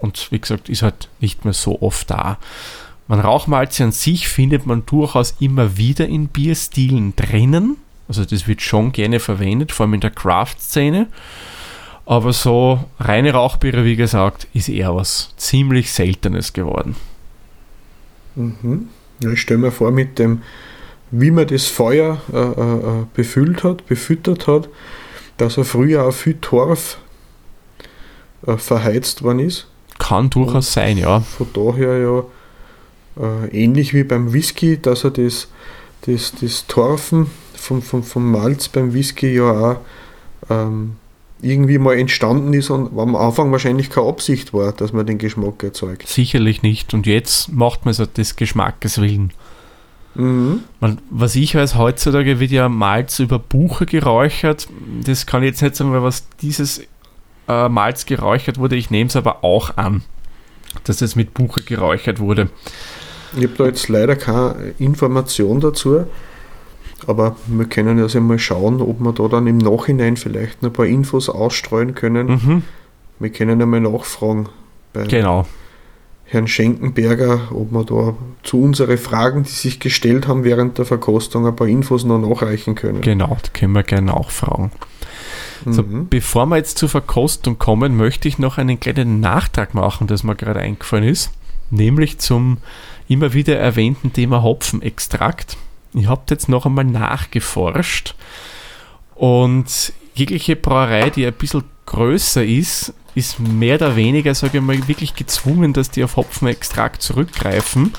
und 0.00 0.32
wie 0.32 0.40
gesagt, 0.40 0.68
ist 0.68 0.82
halt 0.82 1.08
nicht 1.20 1.44
mehr 1.44 1.54
so 1.54 1.80
oft 1.80 2.10
da. 2.10 2.38
Man 3.06 3.20
Rauchmalze 3.20 3.84
an 3.84 3.92
sich 3.92 4.26
findet 4.26 4.66
man 4.66 4.84
durchaus 4.84 5.36
immer 5.38 5.76
wieder 5.76 6.08
in 6.08 6.26
Bierstilen 6.26 7.14
drinnen. 7.14 7.76
Also 8.08 8.24
das 8.24 8.48
wird 8.48 8.62
schon 8.62 8.90
gerne 8.90 9.20
verwendet, 9.20 9.70
vor 9.70 9.84
allem 9.84 9.94
in 9.94 10.00
der 10.00 10.10
Craft-Szene. 10.10 11.06
Aber 12.04 12.32
so 12.32 12.84
reine 12.98 13.32
Rauchbiere, 13.32 13.84
wie 13.84 13.94
gesagt, 13.94 14.48
ist 14.52 14.68
eher 14.68 14.96
was 14.96 15.32
ziemlich 15.36 15.92
Seltenes 15.92 16.52
geworden. 16.52 16.96
Mhm. 18.34 18.88
Ja, 19.22 19.30
ich 19.30 19.40
stelle 19.40 19.60
mir 19.60 19.70
vor, 19.70 19.92
mit 19.92 20.18
dem, 20.18 20.42
wie 21.12 21.30
man 21.30 21.46
das 21.46 21.68
Feuer 21.68 22.20
äh, 22.32 22.38
äh, 22.38 23.02
äh, 23.02 23.06
befüllt 23.14 23.62
hat, 23.62 23.86
befüttert 23.86 24.48
hat, 24.48 24.68
dass 25.36 25.56
er 25.56 25.64
früher 25.64 26.06
auch 26.06 26.12
viel 26.12 26.38
Torf 26.40 26.98
äh, 28.46 28.56
verheizt 28.56 29.22
worden 29.22 29.40
ist. 29.40 29.66
Kann 29.98 30.30
durchaus 30.30 30.72
sein, 30.72 30.98
ja. 30.98 31.20
Von 31.20 31.48
daher 31.52 31.98
ja 31.98 32.24
äh, 33.18 33.48
ähnlich 33.64 33.94
wie 33.94 34.04
beim 34.04 34.32
Whisky, 34.32 34.80
dass 34.80 35.04
er 35.04 35.10
das, 35.10 35.48
das, 36.02 36.32
das 36.40 36.66
Torfen 36.66 37.28
vom, 37.54 37.82
vom, 37.82 38.02
vom 38.02 38.30
Malz 38.30 38.68
beim 38.68 38.92
Whisky 38.92 39.34
ja 39.34 39.50
auch 39.50 39.76
ähm, 40.50 40.96
irgendwie 41.42 41.78
mal 41.78 41.98
entstanden 41.98 42.52
ist 42.54 42.70
und 42.70 42.98
am 42.98 43.14
Anfang 43.14 43.52
wahrscheinlich 43.52 43.90
keine 43.90 44.08
Absicht 44.08 44.52
war, 44.52 44.72
dass 44.72 44.92
man 44.92 45.06
den 45.06 45.18
Geschmack 45.18 45.62
erzeugt. 45.62 46.08
Sicherlich 46.08 46.62
nicht. 46.62 46.94
Und 46.94 47.06
jetzt 47.06 47.52
macht 47.52 47.84
man 47.84 47.92
es 47.92 47.98
halt 47.98 48.16
des 48.16 48.36
Geschmackes 48.36 49.00
willen. 49.00 49.32
Mhm. 50.14 50.60
Man, 50.80 50.98
was 51.10 51.36
ich 51.36 51.54
weiß, 51.54 51.74
heutzutage 51.74 52.40
wird 52.40 52.50
ja 52.50 52.68
Malz 52.68 53.18
über 53.18 53.38
Buche 53.38 53.84
geräuchert. 53.84 54.66
Das 55.04 55.26
kann 55.26 55.42
ich 55.42 55.50
jetzt 55.50 55.62
nicht 55.62 55.76
sagen, 55.76 55.92
weil 55.92 56.02
was 56.02 56.26
dieses 56.40 56.82
äh, 57.48 57.68
Malz 57.68 58.06
geräuchert 58.06 58.58
wurde. 58.58 58.76
Ich 58.76 58.90
nehme 58.90 59.08
es 59.08 59.16
aber 59.16 59.44
auch 59.44 59.76
an, 59.76 60.02
dass 60.84 61.02
es 61.02 61.16
mit 61.16 61.34
Buche 61.34 61.62
geräuchert 61.62 62.18
wurde. 62.20 62.48
Ich 63.36 63.44
habe 63.44 63.54
da 63.58 63.66
jetzt 63.66 63.88
leider 63.88 64.16
keine 64.16 64.74
Information 64.78 65.60
dazu, 65.60 66.06
aber 67.06 67.36
wir 67.46 67.66
können 67.66 67.98
ja 67.98 68.20
mal 68.20 68.38
schauen, 68.38 68.80
ob 68.80 69.00
wir 69.00 69.12
da 69.12 69.28
dann 69.28 69.46
im 69.46 69.58
Nachhinein 69.58 70.16
vielleicht 70.16 70.62
noch 70.62 70.70
ein 70.70 70.72
paar 70.72 70.86
Infos 70.86 71.28
ausstreuen 71.28 71.94
können. 71.94 72.26
Mhm, 72.28 72.62
Wir 73.18 73.30
können 73.30 73.60
ja 73.60 73.66
mal 73.66 73.80
nachfragen 73.80 74.48
bei 74.92 75.04
genau. 75.04 75.46
Herrn 76.24 76.48
Schenkenberger, 76.48 77.52
ob 77.52 77.70
wir 77.72 77.84
da 77.84 78.14
zu 78.42 78.60
unseren 78.60 78.98
Fragen, 78.98 79.44
die 79.44 79.50
sich 79.50 79.78
gestellt 79.78 80.26
haben 80.26 80.42
während 80.42 80.78
der 80.78 80.84
Verkostung, 80.84 81.46
ein 81.46 81.54
paar 81.54 81.68
Infos 81.68 82.04
noch 82.04 82.18
nachreichen 82.18 82.74
können. 82.74 83.00
Genau, 83.00 83.36
da 83.40 83.48
können 83.52 83.74
wir 83.74 83.84
gerne 83.84 84.14
auch 84.14 84.30
fragen. 84.30 84.72
So, 85.64 85.82
Mhm. 85.82 86.08
bevor 86.08 86.46
wir 86.46 86.56
jetzt 86.56 86.78
zur 86.78 86.88
Verkostung 86.88 87.58
kommen, 87.58 87.96
möchte 87.96 88.28
ich 88.28 88.38
noch 88.38 88.58
einen 88.58 88.78
kleinen 88.80 89.20
Nachtrag 89.20 89.74
machen, 89.74 90.06
das 90.06 90.22
mir 90.22 90.34
gerade 90.36 90.60
eingefallen 90.60 91.04
ist, 91.04 91.30
nämlich 91.70 92.18
zum 92.18 92.58
immer 93.08 93.32
wieder 93.32 93.56
erwähnten 93.58 94.12
Thema 94.12 94.42
Hopfenextrakt. 94.42 95.56
Ich 95.94 96.06
habe 96.08 96.22
jetzt 96.30 96.48
noch 96.48 96.66
einmal 96.66 96.84
nachgeforscht 96.84 98.14
und 99.14 99.92
jegliche 100.14 100.56
Brauerei, 100.56 101.10
die 101.10 101.26
ein 101.26 101.32
bisschen 101.32 101.64
größer 101.86 102.44
ist, 102.44 102.92
ist 103.14 103.38
mehr 103.38 103.76
oder 103.76 103.96
weniger, 103.96 104.34
sage 104.34 104.58
ich 104.58 104.64
mal, 104.64 104.88
wirklich 104.88 105.14
gezwungen, 105.14 105.72
dass 105.72 105.90
die 105.90 106.04
auf 106.04 106.16
Hopfenextrakt 106.16 107.00
zurückgreifen, 107.00 107.92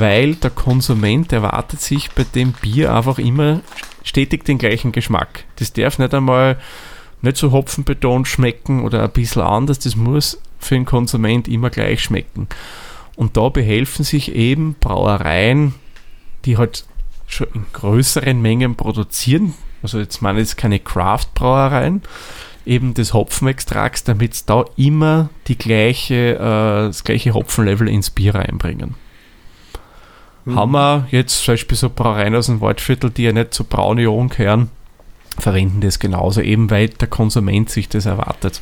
weil 0.00 0.34
der 0.36 0.50
Konsument 0.50 1.32
erwartet 1.32 1.80
sich 1.80 2.10
bei 2.12 2.24
dem 2.24 2.52
Bier 2.52 2.94
einfach 2.94 3.18
immer 3.18 3.60
stetig 4.02 4.44
den 4.44 4.58
gleichen 4.58 4.92
Geschmack. 4.92 5.44
Das 5.56 5.72
darf 5.72 5.98
nicht 5.98 6.14
einmal 6.14 6.58
nicht 7.22 7.36
so 7.36 7.52
hopfenbetont 7.52 8.28
schmecken 8.28 8.84
oder 8.84 9.02
ein 9.02 9.10
bisschen 9.10 9.42
anders. 9.42 9.78
Das 9.78 9.96
muss 9.96 10.40
für 10.58 10.74
den 10.74 10.84
Konsument 10.84 11.48
immer 11.48 11.70
gleich 11.70 12.02
schmecken. 12.02 12.48
Und 13.16 13.36
da 13.36 13.48
behelfen 13.48 14.04
sich 14.04 14.34
eben 14.34 14.74
Brauereien, 14.78 15.74
die 16.44 16.58
halt 16.58 16.84
schon 17.26 17.46
in 17.54 17.66
größeren 17.72 18.40
Mengen 18.40 18.76
produzieren. 18.76 19.54
Also 19.82 19.98
jetzt 19.98 20.22
meine 20.22 20.40
ich 20.40 20.48
jetzt 20.48 20.56
keine 20.56 20.80
Craft-Brauereien, 20.80 22.02
eben 22.66 22.94
des 22.94 23.12
Hopfenextrakts, 23.12 24.04
damit 24.04 24.48
da 24.48 24.64
immer 24.76 25.30
die 25.46 25.58
gleiche, 25.58 26.34
äh, 26.34 26.86
das 26.86 27.04
gleiche 27.04 27.34
Hopfenlevel 27.34 27.88
ins 27.88 28.10
Bier 28.10 28.34
reinbringen. 28.34 28.94
Mhm. 30.44 30.54
Haben 30.56 30.72
wir 30.72 31.08
jetzt 31.10 31.44
zum 31.44 31.52
Beispiel 31.54 31.76
so 31.76 31.90
Brauereien 31.90 32.34
aus 32.34 32.46
dem 32.46 32.60
Waldviertel, 32.60 33.10
die 33.10 33.22
ja 33.24 33.32
nicht 33.32 33.54
so 33.54 33.64
braune 33.68 34.02
gehören, 34.28 34.70
verwenden 35.38 35.80
das 35.80 35.98
genauso, 35.98 36.40
eben 36.40 36.70
weil 36.70 36.88
der 36.88 37.08
Konsument 37.08 37.70
sich 37.70 37.88
das 37.88 38.06
erwartet. 38.06 38.60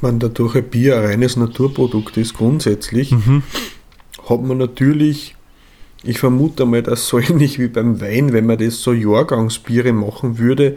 Wenn 0.00 0.18
dadurch 0.18 0.56
ein 0.56 0.64
Bier 0.64 0.96
ein 0.98 1.04
reines 1.04 1.36
Naturprodukt 1.36 2.16
ist, 2.16 2.34
grundsätzlich, 2.34 3.10
Mhm. 3.10 3.42
hat 4.28 4.42
man 4.42 4.58
natürlich, 4.58 5.34
ich 6.02 6.18
vermute 6.18 6.64
mal, 6.64 6.82
dass 6.82 7.08
so 7.08 7.18
ähnlich 7.18 7.58
wie 7.58 7.68
beim 7.68 8.00
Wein, 8.00 8.32
wenn 8.32 8.46
man 8.46 8.58
das 8.58 8.80
so 8.82 8.92
Jahrgangsbiere 8.92 9.92
machen 9.92 10.38
würde, 10.38 10.76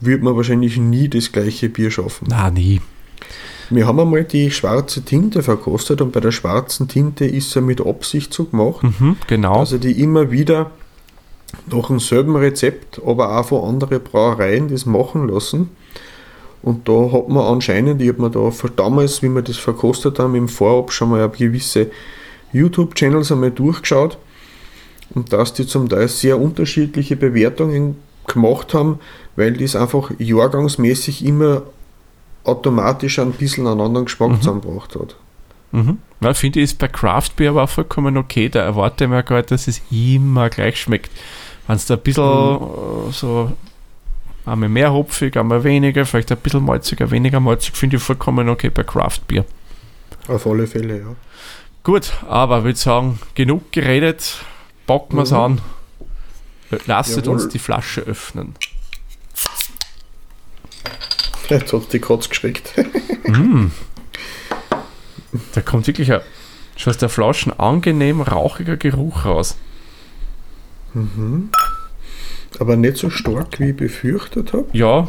würde 0.00 0.24
man 0.24 0.36
wahrscheinlich 0.36 0.76
nie 0.76 1.08
das 1.08 1.32
gleiche 1.32 1.68
Bier 1.68 1.90
schaffen. 1.90 2.26
Na, 2.28 2.50
nie. 2.50 2.80
Wir 3.74 3.86
haben 3.86 4.00
einmal 4.00 4.24
die 4.24 4.50
schwarze 4.50 5.02
Tinte 5.02 5.42
verkostet 5.42 6.02
und 6.02 6.12
bei 6.12 6.20
der 6.20 6.30
schwarzen 6.30 6.88
Tinte 6.88 7.24
ist 7.24 7.56
er 7.56 7.62
mit 7.62 7.80
Absicht 7.80 8.34
so 8.34 8.44
gemacht, 8.44 8.82
Mhm, 8.82 9.16
genau. 9.26 9.60
dass 9.60 9.72
er 9.72 9.78
die 9.78 10.00
immer 10.02 10.30
wieder 10.30 10.70
nach 11.70 11.86
demselben 11.88 12.36
Rezept, 12.36 13.00
aber 13.06 13.38
auch 13.38 13.46
von 13.46 13.68
anderen 13.68 14.02
Brauereien 14.02 14.68
das 14.68 14.84
machen 14.84 15.28
lassen. 15.28 15.70
Und 16.62 16.86
da 16.88 17.10
hat 17.12 17.28
man 17.28 17.44
anscheinend, 17.44 18.00
ich 18.02 18.08
habe 18.08 18.20
mir 18.22 18.30
da 18.30 18.50
damals, 18.76 19.22
wie 19.22 19.28
wir 19.30 19.42
das 19.42 19.56
verkostet 19.56 20.18
haben, 20.18 20.34
im 20.34 20.48
Vorab 20.48 20.92
schon 20.92 21.10
mal 21.10 21.28
gewisse 21.30 21.90
YouTube-Channels 22.52 23.32
einmal 23.32 23.50
durchgeschaut 23.50 24.18
und 25.14 25.32
dass 25.32 25.54
die 25.54 25.66
zum 25.66 25.88
Teil 25.88 26.08
sehr 26.08 26.38
unterschiedliche 26.38 27.16
Bewertungen 27.16 27.96
gemacht 28.26 28.74
haben, 28.74 28.98
weil 29.34 29.54
das 29.54 29.74
einfach 29.76 30.10
jahrgangsmäßig 30.18 31.24
immer 31.24 31.62
automatisch 32.44 33.18
ein 33.18 33.32
bisschen 33.32 33.66
einen 33.66 33.80
anderen 33.80 34.06
Geschmack 34.06 34.30
Mhm. 34.30 34.36
zusammengebracht 34.40 34.94
hat. 34.96 35.16
Mhm. 35.72 35.98
Ja, 36.20 36.34
finde 36.34 36.60
ich, 36.60 36.64
ist 36.64 36.78
bei 36.78 36.88
Craft 36.88 37.30
Beer 37.36 37.50
aber 37.50 37.64
auch 37.64 37.68
vollkommen 37.68 38.16
okay. 38.16 38.48
Da 38.48 38.60
erwarte 38.60 39.04
ich 39.04 39.10
mir 39.10 39.22
nicht, 39.22 39.50
dass 39.50 39.68
es 39.68 39.80
immer 39.90 40.50
gleich 40.50 40.80
schmeckt. 40.80 41.10
Wenn 41.66 41.76
es 41.76 41.86
da 41.86 41.94
ein 41.94 42.00
bisschen 42.00 42.24
äh, 42.24 43.12
so 43.12 43.52
einmal 44.44 44.68
mehr 44.68 44.92
hopfig, 44.92 45.36
einmal 45.36 45.62
weniger, 45.64 46.04
vielleicht 46.04 46.30
ein 46.32 46.38
bisschen 46.38 46.64
malziger, 46.64 47.10
weniger 47.10 47.40
malzig, 47.40 47.74
finde 47.76 47.96
ich 47.96 48.02
vollkommen 48.02 48.48
okay 48.48 48.70
bei 48.70 48.82
Craft 48.82 49.20
Beer. 49.28 49.44
Auf 50.28 50.46
alle 50.46 50.66
Fälle, 50.66 50.98
ja. 50.98 51.16
Gut, 51.84 52.12
aber 52.28 52.58
ich 52.58 52.64
würde 52.64 52.78
sagen, 52.78 53.18
genug 53.34 53.72
geredet, 53.72 54.36
packen 54.86 55.16
wir 55.16 55.22
es 55.22 55.30
Mhm. 55.32 55.36
an. 55.38 55.60
Lasst 56.86 57.16
Jawohl. 57.16 57.34
uns 57.34 57.48
die 57.48 57.58
Flasche 57.58 58.00
öffnen. 58.02 58.54
Jetzt 61.52 61.72
hat 61.72 61.92
die 61.92 62.00
Katze 62.00 62.28
geschreckt. 62.28 62.74
Mm. 63.24 63.70
Da 65.52 65.62
kommt 65.62 65.86
wirklich 65.86 66.12
ein, 66.12 66.20
schon 66.76 66.90
aus 66.90 66.98
der 66.98 67.08
Flasche 67.08 67.50
ein 67.50 67.58
angenehm 67.58 68.20
rauchiger 68.20 68.76
Geruch 68.76 69.24
raus. 69.24 69.56
Aber 72.58 72.76
nicht 72.76 72.96
so 72.96 73.08
stark, 73.10 73.60
wie 73.60 73.70
ich 73.70 73.76
befürchtet 73.76 74.52
habe. 74.52 74.66
Ja, 74.72 75.06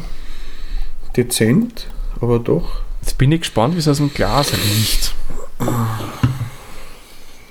Dezent, 1.16 1.88
aber 2.20 2.38
doch. 2.38 2.80
Jetzt 3.02 3.18
bin 3.18 3.32
ich 3.32 3.40
gespannt, 3.40 3.74
wie 3.74 3.80
es 3.80 3.88
aus 3.88 3.98
dem 3.98 4.14
Glas 4.14 4.52
riecht. 4.52 5.12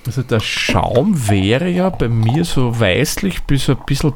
Also 0.08 0.24
der 0.24 0.40
Schaum 0.40 1.30
wäre 1.30 1.70
ja 1.70 1.90
bei 1.90 2.08
mir 2.08 2.46
so 2.46 2.80
weißlich 2.80 3.44
bis 3.44 3.70
ein 3.70 3.78
bisschen 3.86 4.14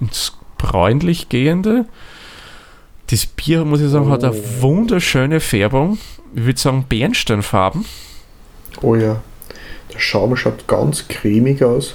ins 0.00 0.38
bräunlich 0.56 1.28
gehende. 1.28 1.86
Das 3.10 3.26
Bier, 3.26 3.64
muss 3.64 3.80
ich 3.80 3.90
sagen, 3.90 4.08
hat 4.10 4.22
eine 4.24 4.34
Oh. 4.34 4.62
wunderschöne 4.62 5.40
Färbung. 5.40 5.98
Ich 6.34 6.44
würde 6.44 6.58
sagen 6.60 6.84
Bernsteinfarben. 6.88 7.84
Oh 8.82 8.94
ja, 8.94 9.22
der 9.92 9.98
Schaum 9.98 10.36
schaut 10.36 10.66
ganz 10.66 11.08
cremig 11.08 11.62
aus. 11.64 11.94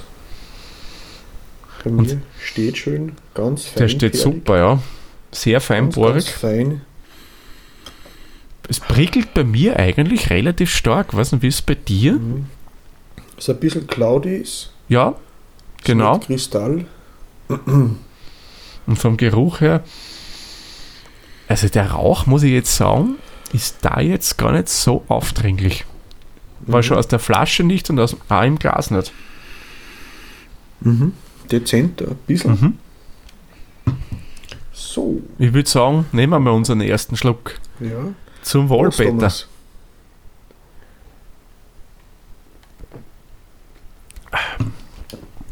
Bei 1.84 1.90
Und- 1.90 2.08
mir 2.08 2.22
steht 2.42 2.78
schön, 2.78 3.12
ganz 3.34 3.64
fein. 3.66 3.74
Der 3.78 3.88
steht 3.88 4.16
super, 4.16 4.58
ja. 4.58 4.82
Sehr 5.30 5.54
Ganz, 5.54 5.68
ganz 5.68 5.94
feinbohrig. 5.94 6.30
fein. 6.30 6.80
Es 8.68 8.80
prickelt 8.80 9.34
bei 9.34 9.44
mir 9.44 9.78
eigentlich 9.78 10.30
relativ 10.30 10.74
stark. 10.74 11.14
Weiß 11.14 11.32
nicht, 11.32 11.42
wie 11.42 11.48
ist 11.48 11.56
es 11.56 11.62
bei 11.62 11.74
dir? 11.74 12.14
Mhm. 12.14 12.46
Was 13.36 13.50
ein 13.50 13.60
bisschen 13.60 13.86
cloudy 13.86 14.36
ist. 14.36 14.72
Ja, 14.88 15.14
genau. 15.84 16.18
Kristall. 16.20 16.86
Und 17.48 18.96
vom 18.96 19.16
Geruch 19.16 19.60
her, 19.60 19.82
also 21.48 21.68
der 21.68 21.90
Rauch, 21.92 22.26
muss 22.26 22.42
ich 22.42 22.52
jetzt 22.52 22.74
sagen, 22.76 23.16
ist 23.52 23.78
da 23.82 24.00
jetzt 24.00 24.38
gar 24.38 24.52
nicht 24.52 24.68
so 24.68 25.04
aufdringlich. 25.08 25.84
War 26.60 26.78
Mhm. 26.78 26.82
schon 26.84 26.96
aus 26.98 27.08
der 27.08 27.18
Flasche 27.18 27.62
nicht 27.64 27.90
und 27.90 28.00
aus, 28.00 28.16
auch 28.28 28.42
im 28.42 28.58
Glas 28.58 28.90
nicht. 28.90 29.12
Mhm. 30.80 31.12
Dezent, 31.50 32.02
ein 32.02 32.16
bisschen. 32.26 32.78
Mhm. 33.86 33.92
So, 34.72 35.22
Ich 35.38 35.52
würde 35.52 35.68
sagen, 35.68 36.06
nehmen 36.12 36.42
wir 36.42 36.52
unseren 36.52 36.80
ersten 36.80 37.16
Schluck 37.16 37.58
ja. 37.80 38.08
zum 38.42 38.68
Wohl, 38.68 38.90
Peter. 38.90 39.30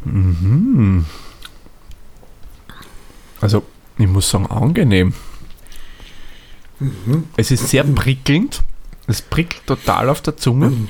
Mhm. 0.05 1.05
Also, 3.41 3.63
ich 3.97 4.07
muss 4.07 4.29
sagen, 4.29 4.47
angenehm. 4.47 5.13
Mhm. 6.83 7.23
Es 7.37 7.51
ist 7.51 7.69
sehr 7.69 7.83
prickelnd. 7.83 8.61
Es 9.07 9.21
prickelt 9.21 9.65
total 9.65 10.09
auf 10.09 10.21
der 10.21 10.37
Zunge. 10.37 10.69
Mhm. 10.69 10.89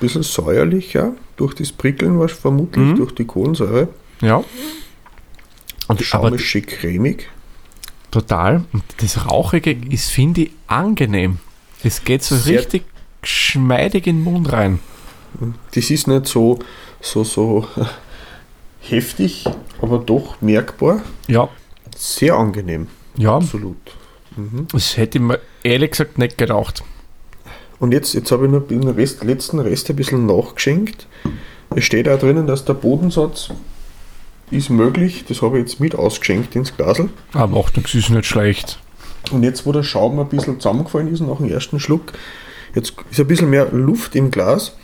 Bisschen 0.00 0.22
säuerlich, 0.22 0.92
ja. 0.92 1.12
Durch 1.36 1.54
das 1.54 1.72
Prickeln 1.72 2.18
war 2.18 2.28
vermutlich, 2.28 2.84
Mhm. 2.84 2.96
durch 2.96 3.12
die 3.14 3.24
Kohlensäure. 3.24 3.88
Ja. 4.20 4.42
Und, 5.88 6.02
Schaum 6.02 6.38
schick 6.38 6.68
cremig. 6.80 7.28
Total. 8.10 8.64
Und 8.72 8.82
das 8.98 9.26
Rauchige 9.26 9.72
ist, 9.72 10.10
finde 10.10 10.42
ich, 10.42 10.50
angenehm. 10.66 11.38
Das 11.82 12.04
geht 12.04 12.22
so 12.22 12.36
Sehr- 12.36 12.60
richtig 12.60 12.84
geschmeidig 13.22 14.06
in 14.06 14.16
den 14.18 14.24
Mund 14.24 14.52
rein. 14.52 14.78
Das 15.74 15.90
ist 15.90 16.06
nicht 16.08 16.26
so, 16.26 16.58
so, 17.00 17.24
so 17.24 17.66
heftig, 18.80 19.44
aber 19.82 19.98
doch 19.98 20.40
merkbar. 20.40 21.02
Ja, 21.26 21.48
Sehr 21.96 22.34
angenehm, 22.34 22.86
ja. 23.16 23.36
absolut. 23.36 23.76
Das 24.72 24.96
hätte 24.96 25.18
ich 25.18 25.24
mir 25.24 25.40
ehrlich 25.62 25.90
gesagt 25.90 26.18
nicht 26.18 26.38
gedacht. 26.38 26.82
Und 27.80 27.92
jetzt, 27.92 28.14
jetzt 28.14 28.30
habe 28.32 28.46
ich 28.46 28.52
noch 28.52 28.66
den 28.66 28.88
Rest, 28.88 29.22
letzten 29.24 29.58
Rest 29.60 29.90
ein 29.90 29.96
bisschen 29.96 30.26
nachgeschenkt. 30.26 31.06
Es 31.74 31.84
steht 31.84 32.08
auch 32.08 32.18
drinnen, 32.18 32.46
dass 32.46 32.64
der 32.64 32.74
Bodensatz 32.74 33.50
ist 34.50 34.70
möglich. 34.70 35.24
Das 35.28 35.42
habe 35.42 35.58
ich 35.58 35.66
jetzt 35.66 35.80
mit 35.80 35.94
ausgeschenkt 35.94 36.56
ins 36.56 36.76
Glasl. 36.76 37.08
Aber 37.32 37.58
macht 37.58 37.76
nichts, 37.76 37.94
ist 37.94 38.10
nicht 38.10 38.26
schlecht. 38.26 38.78
Und 39.30 39.42
jetzt, 39.42 39.66
wo 39.66 39.72
der 39.72 39.82
Schaum 39.82 40.18
ein 40.18 40.28
bisschen 40.28 40.58
zusammengefallen 40.58 41.12
ist 41.12 41.20
nach 41.20 41.36
dem 41.36 41.50
ersten 41.50 41.78
Schluck, 41.80 42.12
jetzt 42.74 42.94
ist 43.10 43.20
ein 43.20 43.26
bisschen 43.26 43.50
mehr 43.50 43.68
Luft 43.70 44.14
im 44.16 44.30
Glas. 44.30 44.76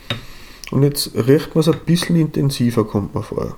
Und 0.71 0.83
jetzt 0.83 1.13
riecht 1.15 1.55
man 1.55 1.61
es 1.61 1.69
ein 1.69 1.79
bisschen 1.87 2.17
intensiver, 2.17 2.85
kommt 2.85 3.15
man 3.15 3.23
vor. 3.23 3.57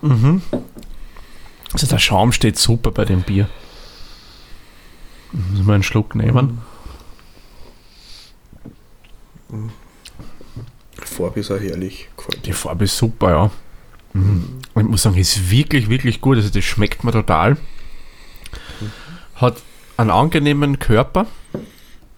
Also 1.72 1.86
der 1.86 1.98
Schaum 1.98 2.32
steht 2.32 2.58
super 2.58 2.90
bei 2.90 3.04
dem 3.04 3.22
Bier. 3.22 3.48
Müssen 5.32 5.66
wir 5.66 5.74
einen 5.74 5.82
Schluck 5.82 6.14
nehmen? 6.14 6.62
Die 9.50 11.06
Farbe 11.06 11.40
ist 11.40 11.50
auch 11.50 11.60
herrlich. 11.60 12.08
Gefällt 12.16 12.46
Die 12.46 12.52
Farbe 12.52 12.84
ist 12.84 12.96
super, 12.96 13.30
ja. 13.30 13.50
Mhm. 14.12 14.60
Ich 14.76 14.82
muss 14.82 15.02
sagen, 15.02 15.16
ist 15.16 15.50
wirklich, 15.50 15.88
wirklich 15.88 16.20
gut. 16.20 16.36
Also 16.36 16.48
das 16.48 16.64
schmeckt 16.64 17.04
mir 17.04 17.12
total. 17.12 17.56
Hat 19.36 19.56
einen 19.96 20.10
angenehmen 20.10 20.78
Körper. 20.78 21.26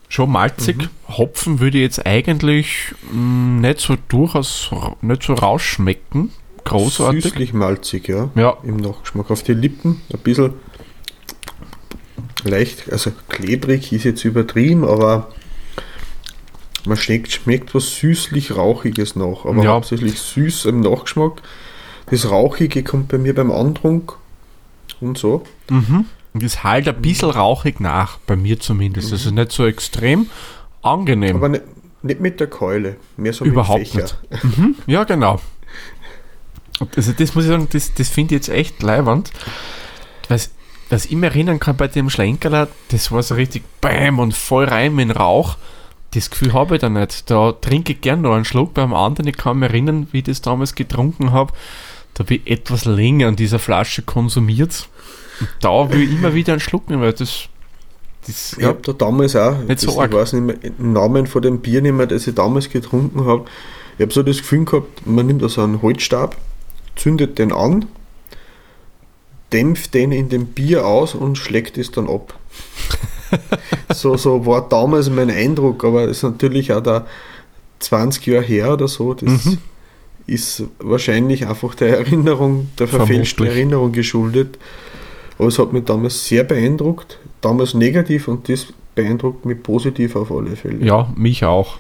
Schon 0.09 0.31
malzig. 0.31 0.88
Hopfen 1.09 1.61
würde 1.61 1.79
ich 1.79 1.83
jetzt 1.83 2.07
eigentlich 2.07 2.95
mh, 3.12 3.69
nicht 3.69 3.81
so 3.81 3.97
durchaus 4.09 4.71
nicht 5.03 5.23
so 5.23 5.35
rausschmecken. 5.35 6.33
Großartig. 6.65 7.25
Süßlich 7.25 7.53
malzig, 7.53 8.09
ja. 8.09 8.31
Ja, 8.35 8.57
Im 8.62 8.77
Nachgeschmack 8.77 9.31
auf 9.31 9.43
die 9.43 9.55
Lippen. 9.55 10.00
Ein 10.12 10.21
bisschen 10.21 10.55
leicht, 12.45 12.90
also 12.92 13.11
klebrig 13.28 13.92
ist 13.92 14.04
jetzt 14.04 14.25
übertrieben, 14.25 14.85
aber 14.85 15.28
man 16.87 16.97
schmeckt, 16.97 17.33
schmeckt 17.33 17.75
was 17.75 17.90
süßlich-rauchiges 17.97 19.16
nach. 19.16 19.45
Aber 19.45 19.62
Ja. 19.62 19.73
hauptsächlich 19.73 20.18
süß 20.18 20.66
im 20.66 20.80
Nachgeschmack. 20.80 21.42
Das 22.11 22.30
Rauchige 22.30 22.83
kommt 22.83 23.09
bei 23.09 23.18
mir 23.18 23.35
beim 23.35 23.50
Antrunk 23.50 24.14
und 25.00 25.18
so. 25.18 25.45
Mhm. 25.68 26.07
Und 26.35 26.42
es 26.42 26.62
halt 26.62 26.88
ein 26.88 27.02
bisschen 27.02 27.30
rauchig 27.30 27.80
nach, 27.80 28.18
bei 28.26 28.37
mir 28.37 28.61
zumindest. 28.61 29.12
Also 29.12 29.30
nicht 29.30 29.52
so 29.52 29.66
extrem 29.66 30.26
angenehm. 30.83 31.37
Aber 31.37 31.49
nicht, 31.49 31.64
nicht 32.02 32.21
mit 32.21 32.38
der 32.40 32.47
Keule, 32.47 32.97
mehr 33.16 33.33
so 33.33 33.45
Überhaupt 33.45 33.80
mit 33.80 33.88
Fächer. 33.88 34.18
nicht. 34.30 34.45
Mhm. 34.59 34.75
Ja, 34.87 35.04
genau. 35.04 35.40
Also 36.97 37.12
das 37.12 37.35
muss 37.35 37.45
ich 37.45 37.50
sagen, 37.50 37.66
das, 37.73 37.92
das 37.95 38.09
finde 38.09 38.35
ich 38.37 38.40
jetzt 38.40 38.49
echt 38.50 38.83
leiwand. 38.83 39.33
Was, 40.29 40.51
was 40.90 41.07
ich 41.07 41.12
mir 41.12 41.27
erinnern 41.27 41.61
kann 41.61 41.77
bei 41.77 41.88
dem 41.88 42.11
Schlenkerler, 42.11 42.68
das 42.90 43.12
war 43.12 43.22
so 43.22 43.35
richtig 43.35 43.62
BAM 43.81 44.18
und 44.18 44.35
voll 44.35 44.64
rein 44.64 44.98
in 44.98 45.11
Rauch. 45.11 45.57
Das 46.12 46.31
Gefühl 46.31 46.55
habe 46.55 46.77
ich 46.77 46.81
da 46.81 46.88
nicht. 46.88 47.31
Da 47.31 47.53
trinke 47.53 47.92
ich 47.92 48.01
gern 48.01 48.22
noch 48.22 48.35
einen 48.35 48.46
Schluck 48.46 48.72
beim 48.74 48.94
anderen. 48.94 49.29
Ich 49.29 49.37
kann 49.37 49.59
mich 49.59 49.68
erinnern, 49.68 50.09
wie 50.12 50.18
ich 50.18 50.24
das 50.24 50.40
damals 50.40 50.74
getrunken 50.74 51.33
habe. 51.33 51.53
Da 52.14 52.24
habe 52.24 52.37
ich 52.37 52.46
etwas 52.51 52.87
länger 52.87 53.29
an 53.29 53.37
dieser 53.37 53.59
Flasche 53.59 54.03
konsumiert. 54.03 54.88
Und 55.40 55.48
da 55.61 55.90
will 55.90 56.03
ich 56.03 56.11
immer 56.12 56.33
wieder 56.35 56.55
einen 56.55 56.61
Schluck 56.61 56.88
nehmen, 56.88 57.03
weil 57.03 57.12
das, 57.12 57.48
das 58.27 58.57
Ich 58.59 58.64
habe 58.64 58.81
da 58.83 58.92
damals 58.92 59.37
auch, 59.37 59.59
Nicht 59.59 59.81
so 59.81 60.01
arg. 60.01 60.11
ich 60.11 60.16
weiß 60.16 60.33
nicht 60.33 60.42
mehr, 60.42 60.57
den 60.57 60.92
Namen 60.94 61.27
von 61.27 61.42
dem 61.42 61.61
Bier 61.61 61.83
nicht 61.83 61.92
mehr, 61.92 62.07
das 62.07 62.27
ich 62.27 62.35
damals 62.35 62.70
getrunken 62.70 63.27
habe. 63.27 63.44
Ich 63.98 64.03
habe 64.03 64.12
so 64.12 64.22
das 64.22 64.38
Gefühl 64.38 64.64
gehabt, 64.64 65.07
man 65.07 65.27
nimmt 65.27 65.42
da 65.42 65.48
so 65.48 65.62
einen 65.62 65.83
Holzstab, 65.83 66.37
zündet 66.96 67.38
den 67.38 67.53
an, 67.53 67.85
dämpft 69.52 69.94
den 69.94 70.12
in 70.12 70.28
dem 70.28 70.46
Bier 70.46 70.87
aus 70.87 71.14
und 71.14 71.37
schlägt 71.38 71.78
es 71.78 71.90
dann 71.90 72.08
ab. 72.08 72.34
so, 73.94 74.16
so 74.16 74.46
war 74.46 74.68
damals 74.68 75.11
mein 75.11 75.30
Eindruck, 75.30 75.84
aber 75.84 76.04
es 76.04 76.18
ist 76.18 76.22
natürlich 76.24 76.72
auch 76.72 76.82
da 76.82 77.06
20 77.80 78.26
Jahre 78.26 78.44
her 78.44 78.72
oder 78.72 78.88
so. 78.88 79.14
Das 79.14 79.44
Mhm. 79.46 79.58
ist 80.26 80.64
wahrscheinlich 80.78 81.46
einfach 81.46 81.74
der 81.74 81.98
Erinnerung, 81.98 82.68
der 82.78 82.88
verfälschten. 82.88 83.46
Erinnerung 83.46 83.92
geschuldet. 83.92 84.58
Aber 85.38 85.48
es 85.48 85.58
hat 85.58 85.72
mich 85.72 85.84
damals 85.84 86.26
sehr 86.26 86.44
beeindruckt, 86.44 87.18
damals 87.40 87.74
negativ 87.74 88.28
und 88.28 88.48
das 88.48 88.66
beeindruckt 88.94 89.44
mich 89.46 89.62
positiv 89.62 90.16
auf 90.16 90.32
alle 90.32 90.56
Fälle. 90.56 90.84
Ja, 90.84 91.12
mich 91.16 91.44
auch. 91.44 91.78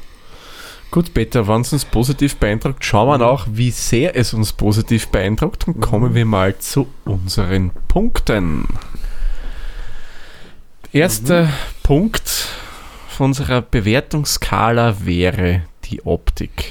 Gut, 0.90 1.12
Peter, 1.12 1.46
wenn 1.46 1.60
es 1.60 1.72
uns 1.72 1.84
positiv 1.84 2.36
beeindruckt, 2.36 2.82
schauen 2.82 3.08
wir 3.08 3.18
nach, 3.18 3.46
wie 3.50 3.70
sehr 3.70 4.16
es 4.16 4.32
uns 4.32 4.54
positiv 4.54 5.08
beeindruckt 5.08 5.68
und 5.68 5.80
kommen 5.80 6.14
wir 6.14 6.24
mal 6.24 6.56
zu 6.58 6.88
unseren 7.04 7.70
Punkten. 7.88 8.66
Erster 10.92 11.50
Punkt 11.82 12.48
von 13.08 13.26
unserer 13.26 13.60
Bewertungsskala 13.60 15.04
wäre 15.04 15.62
die 15.84 16.06
Optik. 16.06 16.64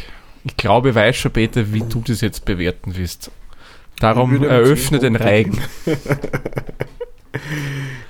Ich 0.43 0.58
glaube, 0.58 0.89
ich 0.89 0.95
weiß 0.95 1.15
schon, 1.15 1.32
Peter, 1.32 1.71
wie 1.71 1.82
du 1.82 2.01
das 2.06 2.21
jetzt 2.21 2.43
bewerten 2.45 2.97
wirst. 2.97 3.30
Darum 3.99 4.43
eröffne 4.43 4.99
den 4.99 5.15
Reigen. 5.15 5.62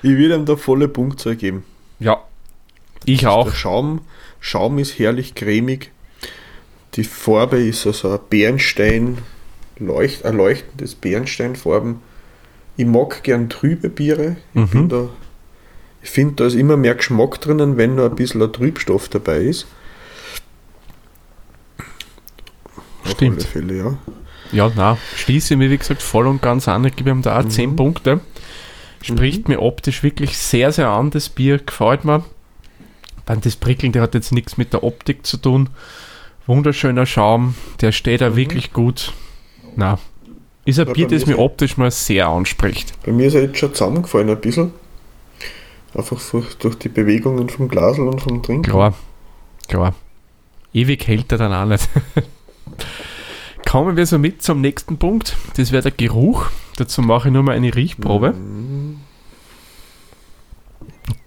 Ich 0.02 0.10
würde 0.10 0.36
ihm 0.36 0.46
da 0.46 0.56
volle 0.56 0.88
Punktzahl 0.88 1.36
geben. 1.36 1.64
Ja, 1.98 2.22
ich 3.04 3.26
auch. 3.26 3.48
Der 3.48 3.54
Schaum, 3.56 4.00
Schaum 4.40 4.78
ist 4.78 4.98
herrlich 4.98 5.34
cremig. 5.34 5.90
Die 6.98 7.04
Farbe 7.04 7.58
ist 7.62 7.86
also 7.86 8.10
ein 8.10 8.18
Bernstein, 8.28 9.18
leucht, 9.78 10.24
ein 10.24 10.36
leuchtendes 10.36 10.96
Bernsteinfarben. 10.96 12.00
Ich 12.76 12.86
mag 12.86 13.22
gern 13.22 13.48
trübe 13.48 13.88
Biere. 13.88 14.36
Ich, 14.52 14.74
Mhm. 14.74 14.88
da- 14.88 15.08
ich 16.02 16.10
finde, 16.10 16.34
da 16.34 16.46
ist 16.46 16.54
immer 16.54 16.76
mehr 16.76 16.96
Geschmack 16.96 17.40
drinnen, 17.40 17.76
wenn 17.76 17.94
nur 17.94 18.06
ein 18.10 18.16
bisschen 18.16 18.42
ein 18.42 18.52
Trübstoff 18.52 19.08
dabei 19.08 19.38
ist. 19.42 19.68
Auf 23.04 23.12
Stimmt. 23.12 23.38
alle 23.38 23.46
Fälle, 23.46 23.76
ja. 23.76 23.98
Ja, 24.50 24.72
na, 24.74 24.98
schließe 25.14 25.54
ich 25.54 25.58
mir, 25.58 25.70
wie 25.70 25.78
gesagt, 25.78 26.02
voll 26.02 26.26
und 26.26 26.42
ganz 26.42 26.66
an. 26.66 26.84
Ich 26.84 26.96
gebe 26.96 27.10
ihm 27.10 27.22
da 27.22 27.38
auch 27.38 27.46
10 27.48 27.76
Punkte. 27.76 28.20
Spricht 29.02 29.46
mir 29.48 29.62
optisch 29.62 30.02
wirklich 30.02 30.36
sehr, 30.36 30.72
sehr 30.72 30.88
an. 30.88 31.10
Das 31.10 31.28
Bier 31.28 31.58
gefällt 31.58 32.04
mir. 32.04 32.24
Dann 33.24 33.40
das 33.40 33.54
Prickeln, 33.54 33.92
der 33.92 34.02
hat 34.02 34.14
jetzt 34.14 34.32
nichts 34.32 34.56
mit 34.56 34.72
der 34.72 34.82
Optik 34.82 35.24
zu 35.24 35.36
tun. 35.36 35.68
Wunderschöner 36.48 37.04
Schaum, 37.04 37.54
der 37.82 37.92
steht 37.92 38.22
da 38.22 38.34
wirklich 38.34 38.72
gut. 38.72 39.12
Na, 39.76 39.98
ist 40.64 40.80
ein 40.80 40.86
Ja, 40.88 40.92
Bier, 40.94 41.06
das 41.06 41.26
mir 41.26 41.38
optisch 41.38 41.76
mal 41.76 41.90
sehr 41.90 42.26
anspricht. 42.28 42.94
Bei 43.04 43.12
mir 43.12 43.26
ist 43.26 43.34
er 43.34 43.42
jetzt 43.42 43.58
schon 43.58 43.74
zusammengefallen 43.74 44.30
ein 44.30 44.40
bisschen. 44.40 44.72
Einfach 45.94 46.18
durch, 46.30 46.56
durch 46.56 46.76
die 46.76 46.88
Bewegungen 46.88 47.48
vom 47.50 47.68
Glasl 47.68 48.00
und 48.00 48.20
vom 48.20 48.42
Trinken. 48.42 48.62
Klar, 48.62 48.94
klar. 49.68 49.94
Ewig 50.72 51.06
hält 51.06 51.30
er 51.32 51.38
dann 51.38 51.52
auch 51.52 51.66
nicht. 51.66 51.88
Kommen 53.68 53.96
wir 53.98 54.06
somit 54.06 54.42
zum 54.42 54.62
nächsten 54.62 54.96
Punkt. 54.96 55.36
Das 55.56 55.70
wäre 55.70 55.82
der 55.82 55.92
Geruch. 55.92 56.46
Dazu 56.76 57.02
mache 57.02 57.28
ich 57.28 57.34
nur 57.34 57.42
mal 57.42 57.56
eine 57.56 57.74
Riechprobe. 57.74 58.34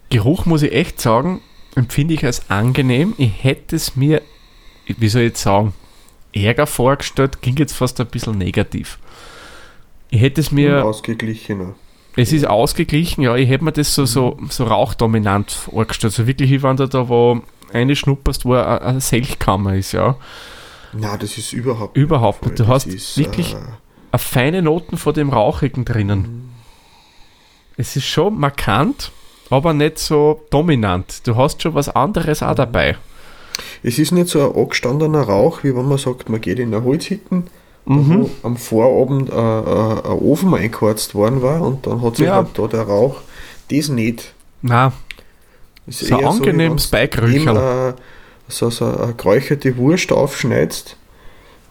Geruch 0.09 0.45
muss 0.45 0.63
ich 0.63 0.73
echt 0.73 0.99
sagen, 0.99 1.41
empfinde 1.75 2.15
ich 2.15 2.25
als 2.25 2.49
angenehm. 2.49 3.13
Ich 3.17 3.43
hätte 3.43 3.75
es 3.75 3.95
mir, 3.95 4.21
wie 4.99 5.09
soll 5.09 5.21
ich 5.23 5.29
jetzt 5.29 5.41
sagen, 5.43 5.73
Ärger 6.33 6.67
vorgestellt, 6.67 7.41
ging 7.41 7.57
jetzt 7.57 7.73
fast 7.73 7.99
ein 7.99 8.07
bisschen 8.07 8.37
negativ. 8.37 8.97
Ich 10.09 10.21
hätte 10.21 10.41
es 10.41 10.51
mir, 10.51 10.83
Ausgeglichener. 10.85 11.75
es 12.15 12.31
ist 12.33 12.45
ausgeglichen, 12.47 13.21
ja, 13.23 13.35
ich 13.35 13.49
hätte 13.49 13.63
mir 13.63 13.71
das 13.71 13.93
so, 13.95 14.05
so, 14.05 14.37
so 14.49 14.65
rauchdominant 14.65 15.51
vorgestellt. 15.51 16.13
So 16.13 16.27
wirklich, 16.27 16.49
wie 16.51 16.63
wenn 16.63 16.77
du 16.77 16.87
da 16.87 17.07
wo 17.09 17.41
eine 17.73 17.95
schnupperst, 17.95 18.45
wo 18.45 18.53
eine, 18.55 18.81
eine 18.81 19.01
Selchkammer 19.01 19.75
ist, 19.75 19.93
ja. 19.93 20.15
Na, 20.93 21.15
das 21.17 21.37
ist 21.37 21.53
überhaupt 21.53 21.95
Überhaupt 21.95 22.41
nicht. 22.43 22.51
nicht. 22.51 22.59
Du 22.59 22.63
Das 22.63 22.73
hast 22.73 22.87
ist, 22.87 23.17
wirklich 23.17 23.53
äh, 23.53 23.57
eine 24.11 24.19
feine 24.19 24.61
Noten 24.61 24.97
von 24.97 25.13
dem 25.13 25.29
Rauchigen 25.29 25.85
drinnen. 25.85 26.49
Es 27.77 27.95
ist 27.95 28.05
schon 28.05 28.37
markant, 28.37 29.11
aber 29.49 29.73
nicht 29.73 29.97
so 29.97 30.41
dominant. 30.49 31.25
Du 31.25 31.35
hast 31.37 31.61
schon 31.61 31.73
was 31.73 31.87
anderes 31.89 32.43
auch 32.43 32.55
dabei. 32.55 32.97
Es 33.83 33.99
ist 33.99 34.11
nicht 34.11 34.27
so 34.29 34.49
ein 34.49 34.55
angestandener 34.55 35.21
Rauch, 35.21 35.63
wie 35.63 35.75
wenn 35.75 35.87
man 35.87 35.97
sagt, 35.97 36.29
man 36.29 36.41
geht 36.41 36.59
in 36.59 36.73
eine 36.73 36.83
Holzhütten, 36.83 37.47
Mhm. 37.85 38.21
wo 38.21 38.29
am 38.47 38.57
Vorabend 38.57 39.29
äh, 39.29 39.33
äh, 39.33 39.37
ein 40.13 40.19
Ofen 40.19 40.53
eingeheizt 40.53 41.15
worden 41.15 41.41
war 41.41 41.61
und 41.61 41.87
dann 41.87 42.01
hat 42.03 42.17
sich 42.17 42.27
Ja. 42.27 42.35
halt 42.35 42.49
da 42.53 42.67
der 42.67 42.83
Rauch. 42.83 43.21
Das 43.71 43.89
nicht. 43.89 44.33
Na, 44.61 44.93
Es 45.87 46.03
ist 46.03 46.09
So 46.09 46.17
wenn's 46.45 46.87
Beigrücherl. 46.87 47.55
eben, 47.57 47.97
äh, 47.97 48.01
so, 48.47 48.69
so 48.69 48.85
eine 48.85 49.13
geräucherte 49.15 49.75
Wurst 49.77 50.11
aufschneidest 50.11 50.95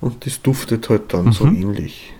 und 0.00 0.26
das 0.26 0.42
duftet 0.42 0.88
halt 0.88 1.14
dann 1.14 1.31
so 1.33 1.44
Mhm. 1.44 1.62
ähnlich. 1.62 2.12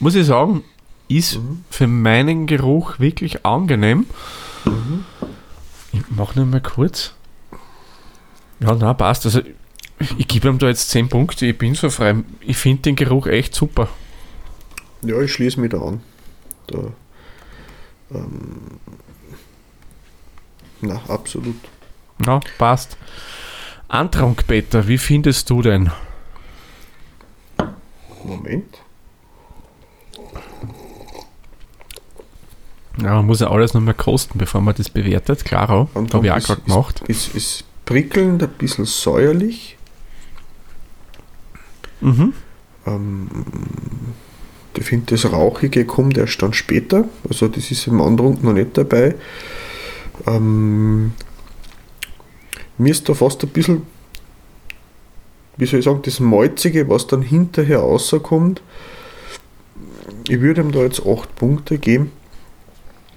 muss 0.00 0.14
ich 0.14 0.24
sagen, 0.26 0.62
ist 1.08 1.36
Mhm. 1.36 1.64
für 1.70 1.86
meinen 1.86 2.46
Geruch 2.46 2.98
wirklich 3.00 3.44
angenehm. 3.44 4.06
Mhm. 4.64 5.04
Mach 6.16 6.34
nur 6.36 6.46
mal 6.46 6.60
kurz. 6.62 7.12
Ja, 8.60 8.74
na, 8.74 8.94
passt. 8.94 9.26
Also, 9.26 9.42
ich 10.18 10.28
gebe 10.28 10.48
ihm 10.48 10.58
da 10.58 10.68
jetzt 10.68 10.90
10 10.90 11.08
Punkte. 11.08 11.46
Ich 11.46 11.58
bin 11.58 11.74
so 11.74 11.90
frei. 11.90 12.16
Ich 12.40 12.56
finde 12.56 12.82
den 12.82 12.96
Geruch 12.96 13.26
echt 13.26 13.54
super. 13.54 13.88
Ja, 15.02 15.20
ich 15.20 15.32
schließe 15.32 15.60
mich 15.60 15.70
da 15.70 15.80
an. 15.80 16.00
Da, 16.66 16.78
ähm, 18.12 18.80
na, 20.80 21.00
absolut. 21.08 21.56
Ja, 22.24 22.40
passt. 22.58 22.96
Antrunk, 23.88 24.46
Peter, 24.46 24.86
wie 24.88 24.98
findest 24.98 25.48
du 25.50 25.62
denn? 25.62 25.90
Moment. 28.24 28.78
Ja, 33.00 33.14
man 33.16 33.26
muss 33.26 33.40
ja 33.40 33.50
alles 33.50 33.74
nochmal 33.74 33.94
kosten, 33.94 34.38
bevor 34.38 34.60
man 34.60 34.74
das 34.74 34.88
bewertet. 34.88 35.44
Klar, 35.44 35.68
habe 35.68 35.88
ich 36.26 36.32
auch 36.32 36.38
gerade 36.40 36.62
gemacht. 36.62 37.02
Ist, 37.06 37.34
ist 37.34 37.64
prickelnd, 37.86 38.42
ein 38.42 38.50
bisschen 38.50 38.84
säuerlich. 38.84 39.78
Mhm. 42.02 42.34
Ähm, 42.86 43.28
ich 44.76 44.84
finde, 44.84 45.14
das 45.14 45.32
Rauchige 45.32 45.86
kommt 45.86 46.18
erst 46.18 46.42
dann 46.42 46.52
später. 46.52 47.08
Also, 47.26 47.48
das 47.48 47.70
ist 47.70 47.86
im 47.86 48.02
Andrunk 48.02 48.44
noch 48.44 48.52
nicht 48.52 48.76
dabei. 48.76 49.14
Ähm, 50.26 51.12
mir 52.76 52.90
ist 52.90 53.08
da 53.08 53.14
fast 53.14 53.42
ein 53.42 53.48
bisschen, 53.48 53.82
wie 55.56 55.64
soll 55.66 55.78
ich 55.78 55.84
sagen, 55.84 56.02
das 56.02 56.20
Malzige, 56.20 56.88
was 56.90 57.06
dann 57.06 57.22
hinterher 57.22 57.78
rauskommt. 57.78 58.60
Ich 60.28 60.40
würde 60.40 60.60
ihm 60.60 60.72
da 60.72 60.80
jetzt 60.80 61.06
8 61.06 61.34
Punkte 61.36 61.78
geben, 61.78 62.12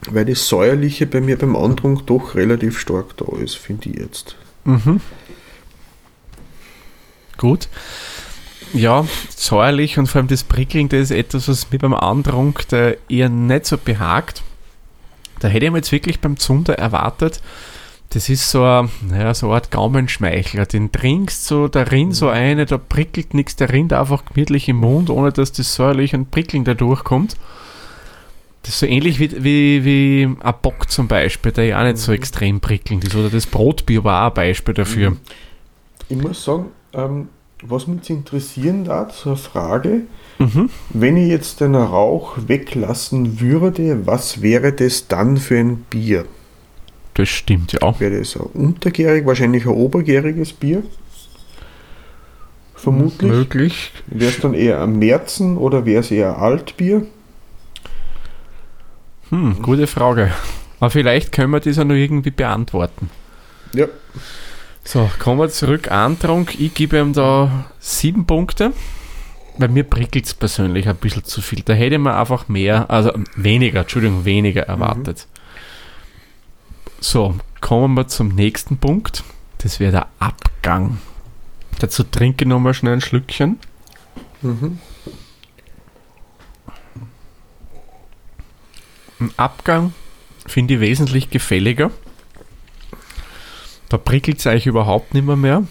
weil 0.10 0.25
das 0.25 0.47
Säuerliche 0.47 1.08
bei 1.08 1.21
mir 1.21 1.38
beim 1.38 1.55
Andrunk 1.55 2.05
doch 2.08 2.36
relativ 2.36 2.79
stark 2.79 3.17
da 3.17 3.36
ist, 3.38 3.55
finde 3.55 3.89
ich 3.89 3.97
jetzt. 3.97 4.36
Mhm. 4.63 5.02
Gut. 7.38 7.67
Ja, 8.74 9.08
säuerlich 9.36 9.98
und 9.98 10.08
vor 10.08 10.19
allem 10.19 10.28
das 10.28 10.43
Prickeln, 10.43 10.89
das 10.89 11.00
ist 11.00 11.12
etwas, 11.12 11.48
was 11.48 11.72
mir 11.72 11.80
beim 11.80 11.93
Andrunk 11.93 12.65
eher 13.08 13.30
nicht 13.30 13.65
so 13.65 13.78
behagt. 13.78 14.43
Da 15.39 15.48
hätte 15.48 15.65
ich 15.65 15.72
mir 15.72 15.78
jetzt 15.78 15.91
wirklich 15.91 16.19
beim 16.19 16.38
Zunder 16.38 16.78
erwartet, 16.78 17.41
das 18.12 18.28
ist 18.28 18.50
so, 18.50 18.63
ein, 18.63 18.89
naja, 19.08 19.34
so 19.36 19.48
eine 19.48 19.56
Art 19.56 19.69
Gaumenschmeichler. 19.72 20.65
Den 20.65 20.91
trinkst 20.91 21.45
so, 21.45 21.67
da 21.67 21.84
rinnt 21.84 22.15
so 22.15 22.28
eine, 22.28 22.65
da 22.65 22.80
prickelt 22.80 23.36
nichts, 23.36 23.56
der 23.56 23.72
rinnt 23.72 23.93
einfach 23.93 24.26
gemütlich 24.26 24.67
im 24.67 24.78
Mund, 24.78 25.12
ohne 25.12 25.32
dass 25.32 25.52
das 25.52 25.76
säuerlich 25.76 26.15
und 26.15 26.32
prickeln 26.32 26.63
da 26.63 26.74
durchkommt. 26.74 27.38
Das 28.63 28.74
ist 28.74 28.80
so 28.80 28.86
ähnlich 28.86 29.19
wie, 29.19 29.43
wie, 29.43 29.86
wie 29.86 30.24
ein 30.41 30.54
Bock 30.62 30.89
zum 30.91 31.08
Beispiel, 31.08 31.52
der 31.52 31.65
ja 31.65 31.80
auch 31.80 31.86
nicht 31.86 31.98
so 31.98 32.12
extrem 32.12 32.60
prickelnd 32.60 33.06
ist. 33.06 33.15
Oder 33.15 33.30
das 33.30 33.45
Brotbier 33.45 34.04
war 34.04 34.24
auch 34.26 34.32
ein 34.32 34.34
Beispiel 34.34 34.74
dafür. 34.74 35.15
Ich 36.10 36.17
muss 36.17 36.43
sagen, 36.43 36.65
ähm, 36.93 37.30
was 37.63 37.88
mich 37.88 38.10
interessieren 38.10 38.86
so 38.86 39.30
eine 39.30 39.38
Frage, 39.38 40.02
Mhm. 40.39 40.69
wenn 40.91 41.17
ich 41.17 41.28
jetzt 41.28 41.60
den 41.60 41.76
Rauch 41.76 42.38
weglassen 42.48 43.41
würde, 43.41 44.08
was 44.08 44.41
wäre 44.41 44.72
das 44.72 45.10
dann 45.10 45.36
für 45.36 45.58
ein 45.58 45.86
Bier? 45.89 46.26
Das 47.15 47.28
stimmt, 47.28 47.74
ja. 47.74 48.00
Wäre 48.00 48.19
das 48.19 48.38
ein 48.38 48.43
untergärig, 48.54 49.26
wahrscheinlich 49.26 49.65
ein 49.65 49.74
obergäriges 49.74 50.54
Bier? 50.54 50.84
Vermutlich. 52.76 53.30
Möglich. 53.30 53.91
Wäre 54.08 54.32
es 54.32 54.39
dann 54.39 54.54
eher 54.54 54.82
ein 54.82 54.98
Märzen 54.98 55.58
oder 55.58 55.86
wäre 55.86 56.00
es 56.00 56.12
eher 56.12 56.38
ein 56.38 56.41
Altbier? 56.41 57.06
Hm, 59.30 59.62
gute 59.62 59.88
Frage. 59.88 60.32
Aber 60.80 60.89
vielleicht 60.89 61.32
können 61.32 61.52
wir 61.52 61.60
das 61.60 61.78
ja 61.78 61.84
noch 61.84 61.96
irgendwie 61.96 62.32
beantworten. 62.32 63.10
Ja. 63.74 63.88
So, 64.84 65.10
kommen 65.20 65.39
wir 65.39 65.50
zurück. 65.50 65.92
Antrunk. 65.92 66.60
Ich 66.60 66.74
gebe 66.74 67.00
ihm 67.00 67.13
da 67.13 67.65
sieben 67.80 68.26
Punkte. 68.26 68.74
Weil 69.58 69.70
mir 69.70 69.84
prickelt 69.84 70.26
es 70.26 70.34
persönlich 70.34 70.88
ein 70.88 70.96
bisschen 70.96 71.26
zu 71.26 71.42
viel. 71.42 71.62
Da 71.63 71.74
hätte 71.74 72.00
man 72.00 72.13
einfach 72.13 72.48
mehr, 72.48 72.89
also 72.89 73.12
weniger, 73.36 73.82
Entschuldigung, 73.82 74.24
weniger 74.24 74.63
erwartet. 74.63 75.28
So, 77.02 77.36
kommen 77.60 77.94
wir 77.96 78.08
zum 78.08 78.30
nächsten 78.30 78.78
Punkt. 78.78 79.24
Das 79.58 79.82
wäre 79.82 79.92
der 79.92 80.08
Abgang. 80.20 81.00
Dazu 81.80 82.04
trinke 82.04 82.46
ich 82.46 82.50
nochmal 82.50 82.74
schnell 82.74 82.94
ein 82.94 83.02
Schlückchen. 83.02 83.60
Mhm. 84.42 84.80
Im 89.19 89.32
Abgang 89.38 89.93
finde 90.45 90.75
ich 90.75 90.79
wesentlich 90.79 91.29
gefälliger. 91.29 91.91
Da 93.89 93.97
prickelt 93.97 94.39
es 94.39 94.47
eigentlich 94.47 94.67
überhaupt 94.67 95.13
nicht 95.13 95.25
mehr, 95.25 95.36
mehr. 95.36 95.63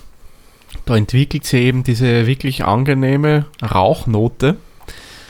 Da 0.84 0.96
entwickelt 0.96 1.44
sich 1.44 1.62
eben 1.62 1.84
diese 1.84 2.26
wirklich 2.26 2.64
angenehme 2.64 3.46
Rauchnote. 3.62 4.56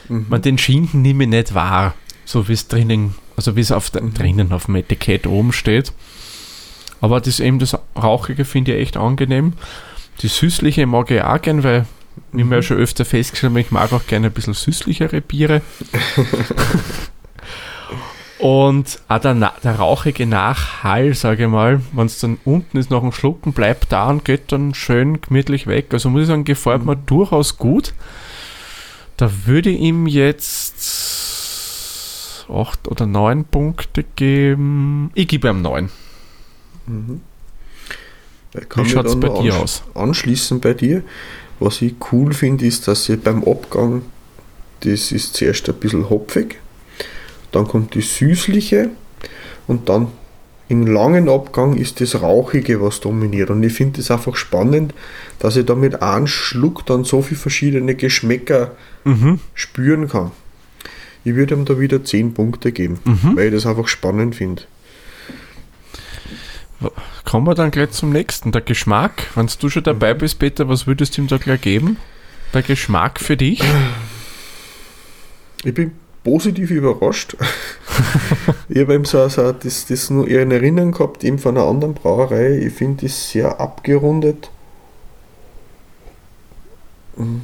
Mhm. 0.08 0.26
Man 0.28 0.42
den 0.42 0.58
Schinken 0.58 1.02
nehme 1.02 1.24
ich 1.24 1.30
nicht 1.30 1.54
wahr, 1.54 1.94
so 2.24 2.48
wie 2.48 2.54
es 2.54 2.68
drinnen, 2.68 3.14
also 3.36 3.56
wie 3.56 3.60
es 3.60 3.72
auf 3.72 3.92
Mhm. 3.94 4.14
drinnen 4.14 4.52
auf 4.52 4.66
dem 4.66 4.76
Etikett 4.76 5.26
oben 5.26 5.52
steht. 5.52 5.92
Aber 7.00 7.20
das 7.20 7.40
eben 7.40 7.58
das 7.58 7.76
Rauchige 7.96 8.44
finde 8.44 8.74
ich 8.74 8.82
echt 8.82 8.96
angenehm. 8.96 9.52
Die 10.22 10.28
Süßliche 10.28 10.86
mag 10.86 11.10
ich 11.10 11.22
auch 11.22 11.40
gern, 11.40 11.62
weil 11.62 11.86
wie 12.32 12.42
wir 12.42 12.56
ja 12.56 12.62
schon 12.62 12.78
öfter 12.78 13.04
festgestellt 13.04 13.52
haben, 13.52 13.58
ich 13.58 13.70
mag 13.70 13.92
auch 13.92 14.06
gerne 14.06 14.26
ein 14.26 14.32
bisschen 14.32 14.54
süßlichere 14.54 15.20
Biere. 15.20 15.62
Und 18.38 19.00
auch 19.08 19.18
der, 19.18 19.34
der 19.34 19.74
rauchige 19.76 20.24
Nachhall, 20.26 21.12
sage 21.14 21.44
ich 21.44 21.48
mal, 21.50 21.80
wenn 21.92 22.06
es 22.06 22.20
dann 22.20 22.38
unten 22.44 22.78
ist, 22.78 22.90
nach 22.90 23.00
dem 23.00 23.10
Schlucken 23.12 23.52
bleibt 23.52 23.90
da 23.90 24.08
und 24.08 24.24
geht 24.24 24.52
dann 24.52 24.74
schön 24.74 25.20
gemütlich 25.20 25.66
weg. 25.66 25.86
Also 25.92 26.08
muss 26.08 26.22
ich 26.22 26.28
sagen, 26.28 26.44
gefällt 26.44 26.84
mir 26.84 26.94
durchaus 26.96 27.56
gut. 27.58 27.94
Da 29.16 29.28
würde 29.46 29.70
ich 29.70 29.80
ihm 29.80 30.06
jetzt 30.06 30.76
acht 32.48 32.86
oder 32.86 33.06
neun 33.06 33.44
Punkte 33.44 34.04
geben. 34.16 35.10
Ich 35.14 35.26
gebe 35.26 35.48
ihm 35.48 35.60
neun. 35.62 35.90
Mhm. 36.86 37.20
Ich 38.58 38.68
kann 38.68 38.84
Wie 38.84 38.88
schaut's 38.90 39.12
da 39.12 39.18
bei 39.18 39.28
noch 39.28 39.42
dir 39.42 39.52
ansch- 39.54 39.62
aus? 39.62 39.82
Anschließen 39.94 40.60
bei 40.60 40.74
dir. 40.74 41.02
Was 41.60 41.82
ich 41.82 41.94
cool 42.12 42.32
finde, 42.32 42.66
ist, 42.66 42.86
dass 42.86 43.08
ich 43.08 43.20
beim 43.20 43.42
Abgang, 43.42 44.02
das 44.80 45.10
ist 45.10 45.34
zuerst 45.34 45.68
ein 45.68 45.74
bisschen 45.74 46.08
hopfig, 46.08 46.60
dann 47.52 47.66
kommt 47.66 47.94
die 47.94 48.00
süßliche 48.02 48.90
und 49.66 49.88
dann 49.88 50.08
im 50.70 50.86
langen 50.86 51.30
Abgang 51.30 51.74
ist 51.76 52.00
das 52.02 52.20
Rauchige, 52.20 52.82
was 52.82 53.00
dominiert. 53.00 53.48
Und 53.48 53.62
ich 53.62 53.72
finde 53.72 54.00
es 54.00 54.10
einfach 54.10 54.36
spannend, 54.36 54.92
dass 55.38 55.56
ich 55.56 55.64
da 55.64 55.74
mit 55.74 56.02
einem 56.02 56.26
Schluck 56.26 56.84
dann 56.84 57.04
so 57.04 57.22
viele 57.22 57.40
verschiedene 57.40 57.94
Geschmäcker 57.94 58.72
Mhm. 59.04 59.40
spüren 59.54 60.08
kann. 60.08 60.30
Ich 61.24 61.34
würde 61.34 61.54
ihm 61.54 61.64
da 61.64 61.80
wieder 61.80 62.04
10 62.04 62.34
Punkte 62.34 62.72
geben, 62.72 62.98
Mhm. 63.04 63.36
weil 63.36 63.46
ich 63.48 63.54
das 63.54 63.66
einfach 63.66 63.88
spannend 63.88 64.34
finde. 64.36 64.62
Kommen 67.24 67.46
wir 67.46 67.54
dann 67.54 67.70
gleich 67.70 67.90
zum 67.90 68.10
nächsten. 68.10 68.52
Der 68.52 68.60
Geschmack. 68.62 69.26
Wenn 69.34 69.48
du 69.58 69.68
schon 69.68 69.82
dabei 69.82 70.14
bist, 70.14 70.38
Peter, 70.38 70.68
was 70.68 70.86
würdest 70.86 71.16
du 71.16 71.22
ihm 71.22 71.26
da 71.28 71.38
gleich 71.38 71.60
geben? 71.60 71.96
Der 72.54 72.62
Geschmack 72.62 73.20
für 73.20 73.36
dich? 73.36 73.62
Ich 75.64 75.74
bin 75.74 75.92
positiv 76.24 76.70
überrascht. 76.70 77.36
ich 78.68 78.78
habe 78.78 78.94
eben 78.94 79.04
so, 79.04 79.28
so 79.28 79.52
das, 79.52 79.86
das 79.86 80.10
nur 80.10 80.28
in 80.28 80.50
Erinnerung 80.50 80.92
gehabt, 80.92 81.24
eben 81.24 81.38
von 81.38 81.56
einer 81.56 81.66
anderen 81.66 81.94
Brauerei. 81.94 82.58
Ich 82.58 82.74
finde 82.74 83.06
das 83.06 83.30
sehr 83.30 83.60
abgerundet. 83.60 84.50
Mm. 87.16 87.38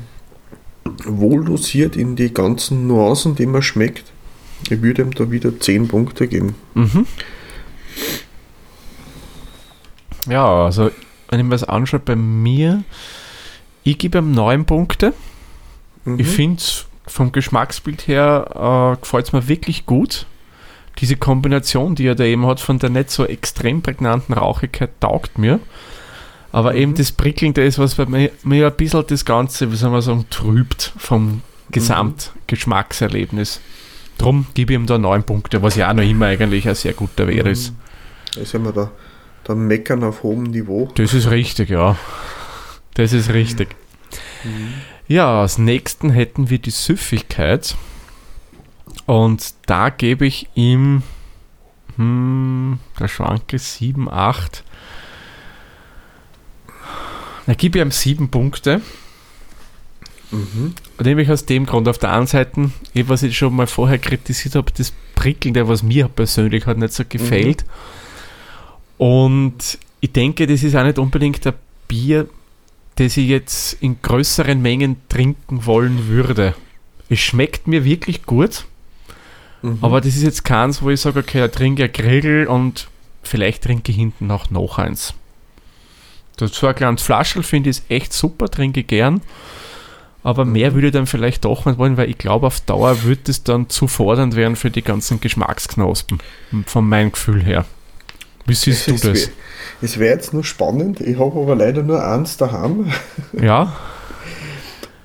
Wohl 1.07 1.45
dosiert 1.45 1.97
in 1.97 2.15
die 2.15 2.33
ganzen 2.33 2.87
Nuancen, 2.87 3.35
die 3.35 3.47
man 3.47 3.63
schmeckt. 3.63 4.13
Ich 4.71 4.83
würde 4.83 5.03
ihm 5.03 5.15
da 5.15 5.31
wieder 5.31 5.59
10 5.59 5.89
Punkte 5.89 6.29
geben. 6.29 6.55
Mhm. 6.75 7.07
Ja, 10.29 10.65
also 10.67 10.91
wenn 11.29 11.41
ich 11.41 11.45
mir 11.45 11.51
das 11.51 11.65
anschaue, 11.65 12.01
bei 12.01 12.17
mir, 12.17 12.85
ich 13.83 13.99
gebe 13.99 14.19
ihm 14.19 14.33
neun 14.33 14.65
Punkte. 14.65 15.13
Mhm. 16.05 16.21
Ich 16.21 16.29
finde 16.29 16.63
vom 17.07 17.33
Geschmacksbild 17.33 18.07
her 18.09 18.95
äh, 18.97 19.01
gefällt 19.01 19.27
es 19.27 19.33
mir 19.33 19.49
wirklich 19.49 19.87
gut. 19.87 20.27
Diese 21.01 21.17
Kombination, 21.17 21.95
die 21.95 22.07
er 22.07 22.15
da 22.15 22.25
eben 22.25 22.47
hat, 22.47 22.61
von 22.61 22.79
der 22.79 22.91
nicht 22.91 23.11
so 23.11 23.25
extrem 23.27 23.83
prägnanten 23.83 24.35
Rauchigkeit, 24.35 24.91
taugt 25.01 25.39
mir. 25.39 25.59
Aber 26.53 26.73
Mhm. 26.73 26.79
eben 26.79 26.95
das 26.95 27.11
Prickelnde 27.13 27.65
ist, 27.65 27.79
was 27.79 27.97
bei 27.97 28.07
mir, 28.07 28.31
mir 28.45 28.69
ein 28.69 28.77
bisschen 28.77 29.05
das 29.09 29.25
Ganze, 29.25 29.73
wie 29.73 29.77
soll 29.77 29.91
man 29.91 30.03
sagen, 30.03 30.27
trübt 30.31 30.93
vom 30.97 31.43
Gesamtgeschmackserlebnis. 31.73 33.61
Drum 34.19 34.47
gebe 34.55 34.73
ich 34.73 34.79
ihm 34.79 34.87
da 34.87 34.97
neun 34.97 35.25
Punkte, 35.25 35.63
was 35.63 35.75
ja 35.75 35.91
auch 35.91 35.95
noch 35.95 36.05
immer 36.05 36.27
eigentlich 36.27 36.69
ein 36.69 36.77
sehr 36.77 36.93
guter 36.93 37.27
Wert 37.27 37.49
ist. 37.49 37.73
Da 38.37 38.45
sind 38.45 38.65
wir 38.65 38.73
da, 38.73 38.93
da 39.43 39.55
meckern 39.57 40.05
auf 40.05 40.23
hohem 40.23 40.45
Niveau. 40.45 40.89
Das 40.95 41.13
ist 41.13 41.31
richtig, 41.31 41.71
ja. 41.71 41.97
Das 42.95 43.13
ist 43.13 43.31
richtig. 43.33 43.75
Ja, 45.07 45.43
als 45.43 45.59
nächsten 45.59 46.11
hätten 46.11 46.51
wir 46.51 46.59
die 46.59 46.71
Süffigkeit. 46.71 47.77
Und 49.07 49.55
da 49.67 49.91
gebe 49.91 50.27
ich 50.27 50.49
ihm. 50.55 51.03
Hm, 51.97 52.79
der 52.99 53.09
Schwanke 53.09 53.59
7, 53.59 54.11
8. 54.11 54.65
Da 57.47 57.55
gebe 57.55 57.79
ich 57.79 57.85
ihm 57.85 57.91
7 57.91 58.29
Punkte. 58.31 58.81
Mhm. 60.31 60.75
Nämlich 61.03 61.31
aus 61.31 61.45
dem 61.47 61.67
Grund, 61.67 61.89
auf 61.89 61.99
der 61.99 62.13
einen 62.13 62.27
Seite, 62.27 62.71
ich, 62.93 63.09
was 63.09 63.23
ich 63.23 63.37
schon 63.37 63.55
mal 63.55 63.67
vorher 63.67 63.99
kritisiert 63.99 64.57
habe, 64.57 64.73
das 64.77 64.93
Prickelnde, 65.15 65.69
was 65.69 65.83
mir 65.83 66.09
persönlich 66.09 66.67
halt 66.67 66.79
nicht 66.79 66.93
so 66.93 67.05
gefällt. 67.09 67.65
Und 68.99 69.79
ich 70.01 70.13
denke, 70.13 70.47
das 70.47 70.63
ist 70.63 70.75
auch 70.75 70.85
nicht 70.85 70.99
unbedingt 70.99 71.47
ein 71.47 71.55
Bier, 71.87 72.29
das 72.97 73.17
ich 73.17 73.29
jetzt 73.29 73.75
in 73.81 74.01
größeren 74.03 74.61
Mengen 74.61 74.97
trinken 75.09 75.67
wollen 75.67 76.09
würde. 76.09 76.55
Es 77.09 77.19
schmeckt 77.21 77.67
mir 77.67 77.85
wirklich 77.85 78.25
gut, 78.25 78.65
Mhm. 79.63 79.79
aber 79.81 80.01
das 80.01 80.15
ist 80.15 80.23
jetzt 80.23 80.45
keins, 80.45 80.83
wo 80.83 80.91
ich 80.91 81.01
sage, 81.01 81.21
okay, 81.21 81.45
ich 81.47 81.51
trinke 81.53 81.85
ein 81.85 81.93
Grillel 81.93 82.47
und 82.47 82.89
vielleicht 83.23 83.65
trinke 83.65 83.91
ich 83.93 83.97
hinten 83.99 84.31
auch 84.31 84.51
noch 84.51 84.79
eins. 84.79 85.15
Das 86.37 86.53
so 86.55 86.67
ein 86.67 86.75
kleines 86.75 87.03
Flaschel 87.03 87.43
finde 87.43 87.71
ich 87.71 87.83
echt 87.89 88.13
super, 88.13 88.49
trinke 88.51 88.81
ich 88.81 88.87
gern. 88.87 89.23
Aber 90.23 90.45
mehr 90.45 90.75
würde 90.75 90.89
ich 90.89 90.93
dann 90.93 91.07
vielleicht 91.07 91.45
doch 91.45 91.65
nicht 91.67 91.79
wollen, 91.79 91.97
weil 91.97 92.09
ich 92.11 92.19
glaube, 92.19 92.47
auf 92.47 92.61
Dauer 92.61 93.05
wird 93.05 93.29
es 93.29 93.45
dann 93.45 93.69
zu 93.69 93.87
fordernd 93.89 94.35
werden 94.37 94.57
für 94.57 94.71
die 94.71 94.83
ganzen 94.83 95.21
Geschmacksknospen. 95.21 96.19
Von 96.67 96.89
meinem 96.89 97.13
Gefühl 97.13 97.43
her. 97.43 97.67
Wie 98.47 98.55
siehst 98.55 98.87
du 98.89 98.95
Es 98.95 99.01
das? 99.03 99.15
wär- 99.15 99.29
Es 99.83 99.99
wäre 99.99 100.15
jetzt 100.15 100.33
nur 100.33 100.45
spannend, 100.45 101.01
ich 101.01 101.19
habe 101.19 101.39
aber 101.41 101.55
leider 101.57 101.83
nur 101.83 102.05
eins 102.05 102.37
daheim, 102.37 102.93
Ja, 103.41 103.75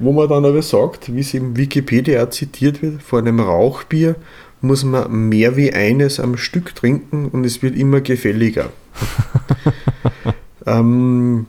wo 0.02 0.14
man 0.14 0.30
dann 0.30 0.46
aber 0.46 0.62
sagt, 0.62 1.14
wie 1.14 1.20
es 1.20 1.34
im 1.34 1.58
Wikipedia 1.58 2.30
zitiert 2.30 2.82
wird, 2.82 3.02
vor 3.04 3.20
einem 3.20 3.40
Rauchbier 3.42 4.16
muss 4.62 4.84
man 4.86 5.12
mehr 5.30 5.56
wie 5.58 5.74
eines 5.74 6.20
am 6.20 6.38
Stück 6.38 6.76
trinken 6.76 7.28
und 7.30 7.46
es 7.46 7.62
wird 7.62 7.76
immer 7.76 8.00
gefälliger. 8.02 8.70
ähm, 10.66 11.46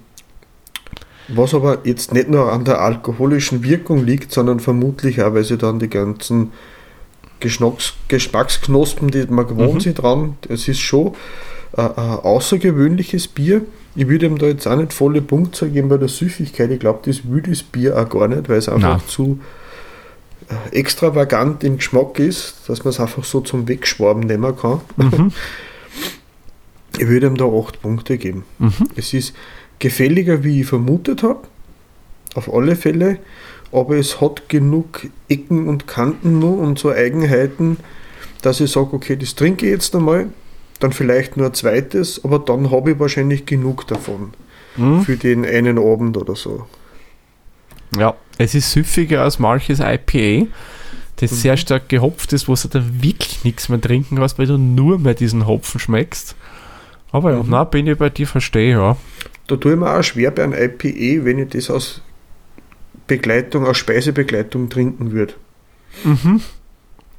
was 1.29 1.55
aber 1.55 1.79
jetzt 1.85 2.12
nicht 2.12 2.29
nur 2.29 2.53
an 2.53 2.64
der 2.64 2.81
alkoholischen 2.81 3.62
Wirkung 3.62 4.05
liegt, 4.05 4.33
sondern 4.33 4.59
vermutlich 4.61 5.22
auch, 5.22 5.35
weil 5.35 5.44
sie 5.44 5.59
dann 5.59 5.79
die 5.79 5.88
ganzen 5.90 6.53
Geschmacks 7.38 7.94
Geschmacksknospen, 8.09 9.11
die 9.11 9.26
man 9.29 9.46
gewohnt 9.46 9.74
Mhm. 9.74 9.81
sind 9.81 10.03
dran, 10.03 10.37
es 10.48 10.66
ist 10.68 10.81
schon 10.81 11.14
äh, 11.76 11.80
außergewöhnliches 11.80 13.28
Bier. 13.28 13.62
Ich 13.94 14.09
würde 14.09 14.26
ihm 14.26 14.38
da 14.38 14.46
jetzt 14.46 14.66
auch 14.66 14.76
nicht 14.76 14.92
volle 14.92 15.20
Punktzahl 15.20 15.70
geben 15.70 15.88
bei 15.88 15.96
der 15.96 16.09
Süffigkeit. 16.09 16.70
Ich 16.70 16.80
glaube, 16.80 17.00
das 17.04 17.28
will 17.30 17.42
das 17.42 17.62
Bier 17.62 17.98
auch 17.98 18.09
gar 18.09 18.28
nicht, 18.28 18.48
weil 18.48 18.59
es 18.59 18.68
einfach 18.68 18.98
Nein. 18.98 19.09
zu 19.09 19.40
äh, 20.48 20.76
extravagant 20.76 21.64
im 21.64 21.76
Geschmack 21.76 22.18
ist, 22.18 22.54
dass 22.66 22.85
man 22.85 22.90
es 22.90 23.00
einfach 23.00 23.24
so 23.24 23.40
zum 23.40 23.68
Wegschwaben 23.68 24.22
nehmen 24.22 24.56
kann. 24.56 24.80
mhm. 24.96 25.33
Ich 26.98 27.06
würde 27.06 27.28
ihm 27.28 27.37
da 27.37 27.46
8 27.46 27.80
Punkte 27.80 28.18
geben. 28.18 28.44
Mhm. 28.59 28.88
Es 28.96 29.14
ist 29.14 29.33
gefälliger, 29.78 30.44
wie 30.44 30.61
ich 30.61 30.66
vermutet 30.66 31.22
habe, 31.22 31.40
auf 32.35 32.52
alle 32.52 32.76
Fälle, 32.76 33.18
aber 33.72 33.96
es 33.96 34.20
hat 34.20 34.48
genug 34.48 35.06
Ecken 35.28 35.68
und 35.68 35.87
Kanten 35.87 36.40
nur 36.40 36.59
und 36.59 36.78
so 36.78 36.90
Eigenheiten, 36.90 37.78
dass 38.42 38.61
ich 38.61 38.70
sage, 38.70 38.92
okay, 38.92 39.16
das 39.16 39.35
trinke 39.35 39.66
ich 39.66 39.72
jetzt 39.72 39.94
einmal, 39.94 40.26
dann 40.81 40.93
vielleicht 40.93 41.37
nur 41.37 41.47
ein 41.47 41.55
zweites, 41.55 42.25
aber 42.25 42.38
dann 42.38 42.71
habe 42.71 42.93
ich 42.93 42.99
wahrscheinlich 42.99 43.47
genug 43.47 43.87
davon 43.87 44.33
Mhm. 44.77 45.03
für 45.03 45.16
den 45.16 45.45
einen 45.45 45.79
Abend 45.79 46.16
oder 46.16 46.37
so. 46.37 46.66
Ja, 47.97 48.14
es 48.38 48.55
ist 48.55 48.71
süffiger 48.73 49.23
als 49.23 49.38
manches 49.38 49.81
IPA, 49.81 50.47
das 51.16 51.43
sehr 51.43 51.57
stark 51.57 51.88
gehopft 51.88 52.33
ist, 52.33 52.49
wo 52.49 52.55
du 52.55 52.69
dann 52.69 53.03
wirklich 53.03 53.45
nichts 53.45 53.69
mehr 53.69 53.81
trinken 53.81 54.16
kannst, 54.16 54.38
weil 54.38 54.47
du 54.47 54.57
nur 54.59 54.99
mehr 54.99 55.14
diesen 55.14 55.47
Hopfen 55.47 55.81
schmeckst. 55.81 56.37
Aber 57.12 57.33
ja, 57.33 57.43
Mhm. 57.43 57.51
na, 57.51 57.64
bin 57.64 57.87
ich 57.88 57.99
bei 57.99 58.09
dir, 58.11 58.27
verstehe, 58.27 58.71
ja. 58.77 58.97
Da 59.49 59.57
tue 59.57 59.73
ich 59.73 59.79
mir 59.79 59.93
auch 59.93 60.03
schwer 60.03 60.31
bei 60.31 60.45
einem 60.45 60.53
IPA, 60.55 61.25
wenn 61.25 61.38
ich 61.40 61.49
das 61.51 61.69
aus 61.71 62.01
Begleitung, 63.09 63.66
aus 63.66 63.77
Speisebegleitung 63.79 64.69
trinken 64.71 65.11
würde. 65.11 65.35
Mhm. 66.05 66.40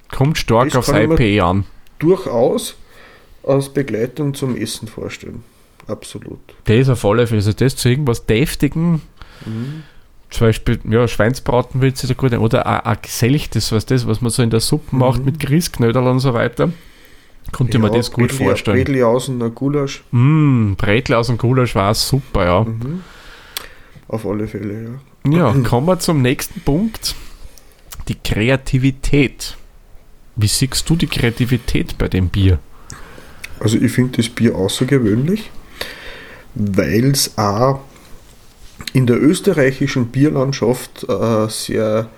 Kommt 0.10 0.38
stark 0.38 0.70
Das 0.70 0.78
aufs 0.78 0.90
IPA 0.98 1.50
an. 1.50 1.66
Durchaus 2.00 2.78
als 3.44 3.70
Begleitung 3.70 4.34
zum 4.34 4.56
Essen 4.56 4.88
vorstellen. 4.88 5.44
Absolut. 5.88 6.40
Das 6.66 6.90
auf 6.90 7.04
alle 7.06 7.26
Fälle. 7.28 7.40
Also 7.40 7.54
das 7.54 7.76
zu 7.76 7.90
irgendwas 7.90 8.26
Deftigen, 8.26 9.02
zum 10.30 10.48
Beispiel, 10.48 10.80
ja, 10.90 11.08
Schweinsbraten 11.08 11.82
will 11.82 11.96
sich 11.96 12.08
da 12.08 12.14
gut 12.14 12.32
oder 12.34 12.86
ein, 12.86 12.98
geselchtes, 13.02 13.72
was 13.72 13.86
das, 13.86 14.08
was 14.08 14.22
man 14.22 14.30
so 14.32 14.44
in 14.44 14.50
der 14.50 14.60
Suppe 14.60 14.96
macht 14.96 15.26
mit 15.26 15.40
Grießknödel 15.40 16.04
und 16.04 16.20
so 16.20 16.34
weiter. 16.34 16.72
Konnte 17.52 17.78
ich 17.78 17.84
mir 17.84 17.90
das 17.90 18.12
gut 18.12 18.32
Bredli- 18.32 18.38
vorstellen. 18.38 18.78
Bredli 18.78 19.04
aus 19.04 19.28
und 19.28 19.56
Gulasch. 19.56 20.04
Mm, 20.12 20.74
Bretel 20.74 21.16
aus 21.16 21.28
dem 21.28 21.38
Gulasch 21.38 21.74
war 21.76 21.94
super, 21.96 22.46
ja. 22.46 22.64
Mhm. 22.64 23.02
Auf 24.08 24.26
alle 24.26 24.48
Fälle, 24.48 25.00
ja. 25.26 25.38
Ja, 25.38 25.54
kommen 25.64 25.88
wir 25.88 26.00
zum 26.00 26.22
nächsten 26.22 26.62
Punkt. 26.62 27.16
Die 28.08 28.16
Kreativität. 28.16 29.58
Wie 30.36 30.48
siehst 30.48 30.90
du 30.90 30.96
die 30.96 31.08
Kreativität 31.08 31.98
bei 31.98 32.08
dem 32.08 32.30
Bier? 32.30 32.60
Also 33.62 33.78
ich 33.78 33.92
finde 33.92 34.18
das 34.18 34.30
Bier 34.30 34.56
außergewöhnlich, 34.56 35.52
weil 36.56 37.12
es 37.12 37.38
auch 37.38 37.82
in 38.94 39.06
der 39.06 39.22
österreichischen 39.22 40.08
Bierlandschaft 40.08 41.06
äh, 41.08 41.48
sehr 41.48 42.10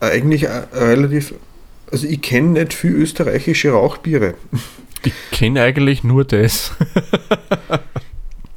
äh, 0.00 0.04
eigentlich 0.04 0.44
äh, 0.44 0.64
relativ, 0.74 1.34
also 1.90 2.06
ich 2.06 2.20
kenne 2.20 2.50
nicht 2.50 2.74
viel 2.74 2.92
österreichische 2.92 3.70
Rauchbiere. 3.70 4.34
Ich 5.06 5.12
kenne 5.32 5.60
eigentlich 5.60 6.02
nur 6.02 6.24
das. 6.24 6.72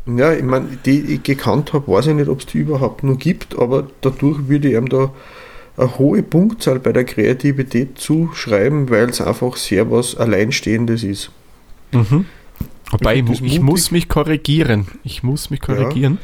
Ja, 0.07 0.31
ich 0.31 0.43
meine, 0.43 0.77
die 0.85 1.01
ich 1.01 1.23
gekannt 1.23 1.73
habe, 1.73 1.91
weiß 1.91 2.07
ich 2.07 2.13
nicht, 2.13 2.29
ob 2.29 2.39
es 2.39 2.45
die 2.45 2.59
überhaupt 2.59 3.03
nur 3.03 3.17
gibt, 3.17 3.59
aber 3.59 3.87
dadurch 3.99 4.47
würde 4.47 4.69
ich 4.69 4.75
ihm 4.75 4.87
da 4.87 5.11
eine 5.77 5.97
hohe 5.97 6.23
Punktzahl 6.23 6.79
bei 6.79 6.91
der 6.91 7.05
Kreativität 7.05 7.99
zuschreiben, 7.99 8.89
weil 8.89 9.09
es 9.09 9.21
einfach 9.21 9.55
sehr 9.55 9.89
was 9.91 10.15
Alleinstehendes 10.17 11.03
ist. 11.03 11.31
Mhm. 11.91 12.25
Wobei, 12.89 13.17
ich, 13.17 13.29
Ich 13.29 13.41
ich 13.43 13.61
muss 13.61 13.91
mich 13.91 14.09
korrigieren. 14.09 14.87
Ich 15.03 15.21
muss 15.23 15.49
mich 15.49 15.61
korrigieren. 15.61 16.17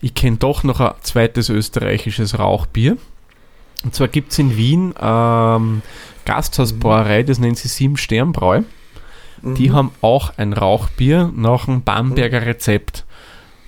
Ich 0.00 0.14
kenne 0.14 0.36
doch 0.36 0.62
noch 0.64 0.80
ein 0.80 0.92
zweites 1.02 1.48
österreichisches 1.48 2.38
Rauchbier. 2.38 2.96
Und 3.84 3.94
zwar 3.94 4.08
gibt 4.08 4.32
es 4.32 4.38
in 4.38 4.56
Wien 4.56 4.94
ähm, 5.00 5.82
Gasthausbrauerei, 6.24 7.22
das 7.22 7.38
nennt 7.38 7.58
sich 7.58 7.72
Sieben 7.72 7.96
Sternbräu. 7.96 8.62
Die 9.42 9.68
Mhm. 9.68 9.72
haben 9.74 9.90
auch 10.00 10.32
ein 10.36 10.52
Rauchbier 10.52 11.32
nach 11.36 11.68
einem 11.68 11.82
Bamberger 11.82 12.44
Rezept. 12.44 13.04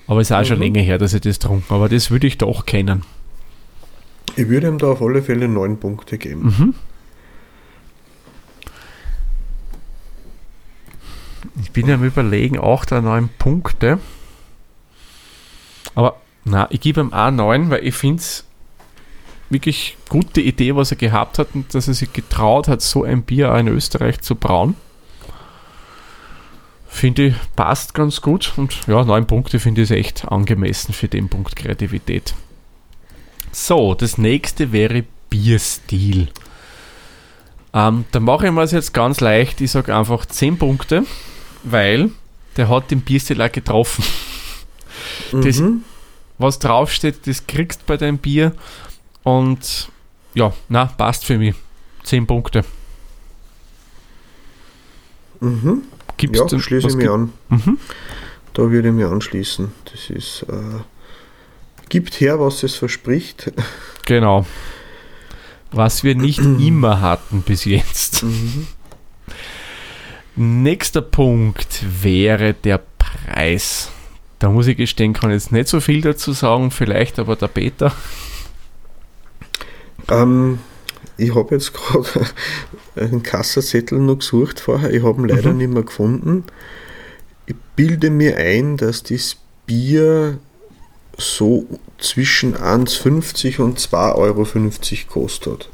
Aber 0.07 0.19
es 0.19 0.29
ist 0.29 0.35
auch 0.35 0.43
schon 0.43 0.57
Mhm. 0.57 0.63
länger 0.63 0.81
her, 0.81 0.97
dass 0.97 1.13
ich 1.13 1.21
das 1.21 1.39
trunken 1.39 1.73
Aber 1.73 1.87
das 1.87 2.11
würde 2.11 2.27
ich 2.27 2.37
doch 2.37 2.65
kennen. 2.65 3.03
Ich 4.35 4.47
würde 4.47 4.67
ihm 4.67 4.77
da 4.77 4.87
auf 4.87 5.01
alle 5.01 5.21
Fälle 5.21 5.47
neun 5.47 5.79
Punkte 5.79 6.17
geben. 6.17 6.43
Mhm. 6.43 6.75
Ich 11.61 11.71
bin 11.71 11.89
am 11.91 12.03
überlegen, 12.03 12.59
8 12.59 12.91
oder 12.91 13.01
9 13.01 13.29
Punkte. 13.37 13.99
Aber 15.95 16.21
na, 16.45 16.67
ich 16.71 16.79
gebe 16.81 17.01
ihm 17.01 17.13
auch 17.13 17.31
9, 17.31 17.69
weil 17.69 17.85
ich 17.85 17.95
finde 17.95 18.21
es 18.21 18.45
wirklich 19.49 19.97
gute 20.07 20.41
Idee, 20.41 20.75
was 20.75 20.91
er 20.91 20.97
gehabt 20.97 21.37
hat 21.37 21.49
und 21.53 21.73
dass 21.75 21.87
er 21.87 21.93
sich 21.93 22.13
getraut 22.13 22.67
hat, 22.67 22.81
so 22.81 23.03
ein 23.03 23.23
Bier 23.23 23.53
auch 23.53 23.57
in 23.57 23.67
Österreich 23.67 24.21
zu 24.21 24.35
brauen. 24.35 24.75
Finde 26.87 27.27
ich, 27.27 27.35
passt 27.55 27.93
ganz 27.93 28.21
gut 28.21 28.53
und 28.57 28.87
ja, 28.87 29.03
9 29.03 29.27
Punkte 29.27 29.59
finde 29.59 29.81
ich 29.81 29.91
echt 29.91 30.29
angemessen 30.29 30.93
für 30.93 31.07
den 31.07 31.29
Punkt 31.29 31.55
Kreativität. 31.55 32.33
So, 33.51 33.93
das 33.95 34.17
nächste 34.17 34.71
wäre 34.71 35.03
Bierstil. 35.29 36.29
Ähm, 37.73 38.05
da 38.11 38.19
mache 38.19 38.47
ich 38.47 38.51
mir 38.51 38.61
es 38.63 38.71
jetzt 38.71 38.93
ganz 38.93 39.19
leicht. 39.21 39.61
Ich 39.61 39.71
sage 39.71 39.95
einfach 39.95 40.25
10 40.25 40.57
Punkte, 40.57 41.03
weil 41.63 42.11
der 42.57 42.69
hat 42.69 42.91
den 42.91 43.01
Bierstil 43.01 43.41
auch 43.41 43.51
getroffen. 43.51 44.03
Das- 45.31 45.59
Mhm. 45.59 45.83
Was 46.37 46.57
draufsteht, 46.59 47.27
das 47.27 47.45
kriegst 47.45 47.85
bei 47.85 47.97
deinem 47.97 48.17
Bier. 48.17 48.53
Und 49.23 49.89
ja, 50.33 50.51
na, 50.69 50.85
passt 50.85 51.23
für 51.25 51.37
mich. 51.37 51.55
10 52.03 52.25
Punkte. 52.25 52.63
Mhm. 55.39 55.83
Gibt's 56.17 56.39
Ja, 56.39 56.45
denn- 56.45 56.59
schließe 56.61 56.87
ich 56.87 56.95
mich 56.95 57.03
gibt- 57.03 57.13
an. 57.13 57.33
Mhm. 57.49 57.77
Da 58.53 58.63
würde 58.69 58.87
ich 58.89 58.93
mich 58.93 59.05
anschließen. 59.05 59.71
Das 59.91 60.09
ist, 60.09 60.43
äh, 60.49 60.79
gibt 61.91 62.19
her, 62.21 62.39
was 62.39 62.63
es 62.63 62.73
verspricht. 62.75 63.51
Genau. 64.05 64.47
Was 65.71 66.03
wir 66.03 66.15
nicht 66.15 66.39
immer 66.59 67.01
hatten 67.01 67.43
bis 67.43 67.65
jetzt. 67.65 68.23
Mhm. 68.23 68.67
Nächster 70.35 71.01
Punkt 71.01 71.83
wäre 72.01 72.53
der 72.55 72.81
Preis. 72.97 73.89
Da 74.39 74.49
muss 74.49 74.65
ich 74.67 74.77
gestehen, 74.77 75.13
kann 75.13 75.29
jetzt 75.29 75.51
nicht 75.51 75.67
so 75.67 75.79
viel 75.81 76.01
dazu 76.01 76.31
sagen, 76.31 76.71
vielleicht 76.71 77.19
aber 77.19 77.35
der 77.35 77.47
Peter. 77.49 77.93
Ähm, 80.09 80.59
ich 81.17 81.35
habe 81.35 81.55
jetzt 81.55 81.73
gerade 81.73 82.07
einen 82.95 83.21
Kassazettel 83.23 83.99
noch 83.99 84.17
gesucht 84.19 84.59
vorher, 84.59 84.91
ich 84.91 85.03
habe 85.03 85.21
ihn 85.21 85.27
leider 85.27 85.51
Mhm. 85.51 85.57
nicht 85.57 85.73
mehr 85.73 85.83
gefunden. 85.83 86.43
Ich 87.45 87.55
bilde 87.75 88.09
mir 88.09 88.37
ein, 88.37 88.77
dass 88.77 89.03
das 89.03 89.35
Bier 89.65 90.39
so 91.21 91.65
zwischen 91.99 92.55
1,50 92.55 93.59
und 93.61 93.79
2,50 93.79 94.15
Euro 94.15 94.45
kostet. 95.07 95.69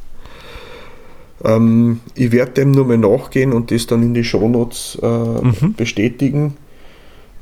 Ähm, 1.43 2.01
ich 2.15 2.31
werde 2.31 2.51
dem 2.53 2.71
nur 2.71 2.86
mal 2.86 2.97
nachgehen 2.97 3.53
und 3.53 3.71
das 3.71 3.88
dann 3.88 4.01
in 4.03 4.13
die 4.13 4.23
Shownotes 4.23 4.97
äh, 5.01 5.05
Mhm. 5.07 5.73
bestätigen. 5.75 6.57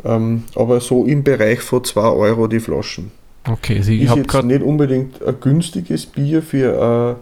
Ähm, 0.03 0.43
aber 0.55 0.81
so 0.81 1.05
im 1.05 1.23
Bereich 1.23 1.61
von 1.61 1.83
2 1.83 2.01
Euro 2.01 2.47
die 2.47 2.59
Flaschen. 2.59 3.11
Okay, 3.47 3.77
also 3.77 3.91
ich 3.91 4.03
ist 4.03 4.09
habe 4.09 4.21
jetzt 4.21 4.43
nicht 4.43 4.61
unbedingt 4.63 5.23
ein 5.23 5.35
günstiges 5.39 6.05
Bier 6.05 6.41
für 6.41 7.17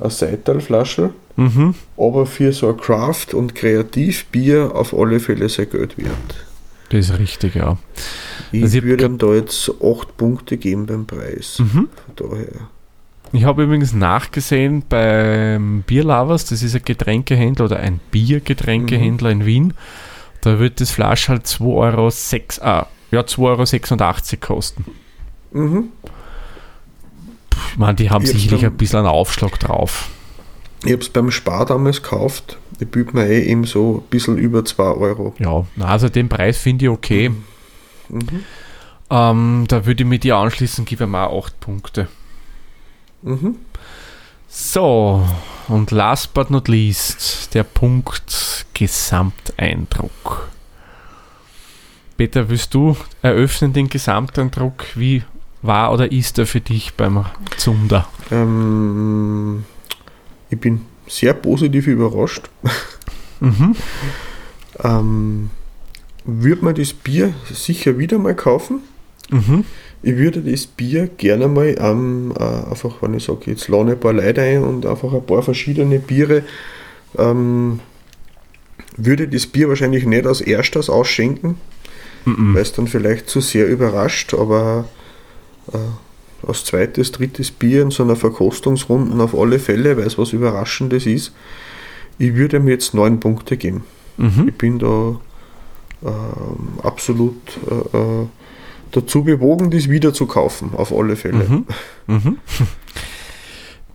äh, 0.00 0.02
eine 0.02 0.10
Seitalflasche, 0.10 1.10
Mhm. 1.36 1.74
aber 1.96 2.26
für 2.26 2.52
so 2.52 2.68
ein 2.68 2.76
Craft- 2.76 3.34
und 3.34 3.54
Kreativbier 3.54 4.72
auf 4.74 4.92
alle 4.92 5.20
Fälle 5.20 5.48
sehr 5.48 5.66
Geld 5.66 5.96
wert. 5.96 6.46
Das 6.90 7.08
ist 7.08 7.18
richtig, 7.18 7.54
ja. 7.54 7.78
Ich 8.52 8.62
Also 8.62 8.82
würde 8.82 9.04
ihm 9.04 9.18
da 9.18 9.34
jetzt 9.34 9.70
8 9.82 10.16
Punkte 10.16 10.56
geben 10.58 10.86
beim 10.86 11.06
Preis. 11.06 11.58
Mhm. 11.60 11.88
Von 12.16 12.30
daher. 12.30 12.68
Ich 13.32 13.44
habe 13.44 13.62
übrigens 13.62 13.92
nachgesehen 13.92 14.82
beim 14.88 15.82
Bierlovers, 15.86 16.46
das 16.46 16.62
ist 16.64 16.74
ein 16.74 16.82
Getränkehändler 16.84 17.66
oder 17.66 17.78
ein 17.78 18.00
Biergetränkehändler 18.10 19.30
in 19.30 19.46
Wien. 19.46 19.74
Da 20.40 20.58
wird 20.58 20.80
das 20.80 20.90
Flasch 20.90 21.28
halt 21.28 21.46
2,06 21.46 22.60
Euro, 22.60 22.68
ah, 22.68 22.86
ja, 23.12 23.20
2,86 23.20 24.32
Euro 24.32 24.40
kosten. 24.40 24.84
Mhm. 25.52 25.88
Ich 27.72 27.78
meine, 27.78 27.94
die 27.94 28.10
haben 28.10 28.24
Ich 28.24 28.32
sicherlich 28.32 28.66
ein 28.66 28.76
bisschen 28.76 29.00
einen 29.00 29.08
Aufschlag 29.08 29.60
drauf. 29.60 30.08
Ich 30.84 30.92
habe 30.92 31.02
es 31.02 31.08
beim 31.08 31.30
Spar 31.30 31.66
damals 31.66 32.02
gekauft. 32.02 32.58
Die 32.80 32.86
büht 32.86 33.14
mir 33.14 33.26
eh 33.26 33.42
eben 33.42 33.64
so 33.64 34.02
ein 34.02 34.10
bisschen 34.10 34.38
über 34.38 34.64
2 34.64 34.82
Euro. 34.82 35.34
Ja, 35.38 35.64
also 35.86 36.08
den 36.08 36.28
Preis 36.28 36.58
finde 36.58 36.86
ich 36.86 36.90
okay. 36.90 37.30
Mhm. 38.08 38.44
Ähm, 39.10 39.64
da 39.68 39.84
würde 39.86 40.02
ich 40.02 40.08
mit 40.08 40.24
dir 40.24 40.36
anschließen, 40.36 40.84
gebe 40.84 41.04
ich 41.04 41.10
mal 41.10 41.26
8 41.26 41.60
Punkte. 41.60 42.08
Mhm. 43.22 43.56
So, 44.48 45.24
und 45.68 45.90
last 45.90 46.34
but 46.34 46.50
not 46.50 46.68
least, 46.68 47.54
der 47.54 47.62
Punkt 47.62 48.66
Gesamteindruck. 48.74 50.48
Peter, 52.16 52.48
willst 52.48 52.74
du 52.74 52.96
eröffnen 53.22 53.72
den 53.72 53.88
Gesamteindruck? 53.88 54.84
Wie 54.94 55.22
war 55.62 55.92
oder 55.92 56.10
ist 56.10 56.38
er 56.38 56.46
für 56.46 56.60
dich 56.60 56.94
beim 56.94 57.24
Zunder? 57.56 58.08
Ähm, 58.30 59.64
ich 60.50 60.58
bin 60.58 60.86
sehr 61.10 61.34
positiv 61.34 61.86
überrascht. 61.88 62.48
Mhm. 63.40 63.74
Ähm, 64.84 65.50
würde 66.24 66.64
man 66.64 66.74
das 66.74 66.92
Bier 66.92 67.34
sicher 67.52 67.98
wieder 67.98 68.18
mal 68.18 68.34
kaufen. 68.36 68.80
Mhm. 69.30 69.64
Ich 70.02 70.16
würde 70.16 70.40
das 70.40 70.66
Bier 70.66 71.08
gerne 71.08 71.48
mal 71.48 71.74
ähm, 71.78 72.32
äh, 72.38 72.42
einfach, 72.70 73.02
wenn 73.02 73.14
ich 73.14 73.24
sage, 73.24 73.50
jetzt 73.50 73.68
lade 73.68 73.92
ein 73.92 74.00
paar 74.00 74.12
Leute 74.12 74.40
ein 74.40 74.62
und 74.62 74.86
einfach 74.86 75.12
ein 75.12 75.26
paar 75.26 75.42
verschiedene 75.42 75.98
Biere, 75.98 76.42
ähm, 77.18 77.80
würde 78.96 79.26
das 79.28 79.46
Bier 79.46 79.68
wahrscheinlich 79.68 80.06
nicht 80.06 80.26
als 80.26 80.40
erstes 80.40 80.88
ausschenken, 80.88 81.56
Mhm. 82.26 82.54
weil 82.54 82.62
es 82.62 82.72
dann 82.72 82.86
vielleicht 82.86 83.28
zu 83.30 83.40
sehr 83.40 83.66
überrascht, 83.66 84.34
aber 84.34 84.84
äh, 85.72 85.78
als 86.46 86.64
zweites, 86.64 87.12
drittes 87.12 87.50
Bier 87.50 87.82
in 87.82 87.90
so 87.90 88.02
einer 88.02 88.16
Verkostungsrunde 88.16 89.22
auf 89.22 89.34
alle 89.34 89.58
Fälle, 89.58 89.96
weil 89.96 90.06
es 90.06 90.18
was 90.18 90.32
Überraschendes 90.32 91.06
ist. 91.06 91.32
Ich 92.18 92.34
würde 92.34 92.58
ihm 92.58 92.68
jetzt 92.68 92.94
neun 92.94 93.20
Punkte 93.20 93.56
geben. 93.56 93.84
Mhm. 94.16 94.48
Ich 94.48 94.54
bin 94.54 94.78
da 94.78 95.20
ähm, 96.02 96.78
absolut 96.82 97.40
äh, 97.70 97.96
äh, 97.96 98.26
dazu 98.90 99.24
bewogen, 99.24 99.70
das 99.70 99.88
wieder 99.88 100.12
zu 100.12 100.26
kaufen, 100.26 100.70
auf 100.76 100.92
alle 100.92 101.16
Fälle. 101.16 101.44
Mhm. 101.44 101.66
Mhm. 102.06 102.38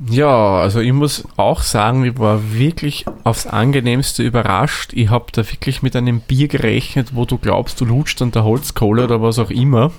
Ja, 0.10 0.58
also 0.58 0.82
ich 0.82 0.92
muss 0.92 1.24
auch 1.38 1.62
sagen, 1.62 2.04
ich 2.04 2.20
war 2.20 2.54
wirklich 2.54 3.06
aufs 3.24 3.48
angenehmste 3.48 4.24
überrascht. 4.24 4.92
Ich 4.94 5.10
habe 5.10 5.28
da 5.32 5.50
wirklich 5.50 5.82
mit 5.84 5.96
einem 5.96 6.20
Bier 6.20 6.48
gerechnet, 6.48 7.16
wo 7.16 7.26
du 7.26 7.38
glaubst, 7.38 7.80
du 7.80 7.86
lutscht 7.86 8.22
an 8.22 8.32
der 8.32 8.44
Holzkohle 8.44 9.06
oder 9.06 9.22
was 9.22 9.40
auch 9.40 9.50
immer. 9.50 9.92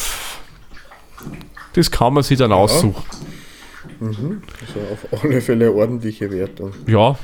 Das 1.75 1.91
kann 1.91 2.13
man 2.15 2.23
sich 2.23 2.39
dann 2.39 2.53
aussuchen. 2.53 3.03
Mhm. 4.01 4.43
Also 4.61 4.81
auf 4.93 5.07
alle 5.25 5.41
Fälle 5.41 5.73
ordentliche 5.73 6.31
Wertung. 6.31 6.73
Ja, 6.87 7.19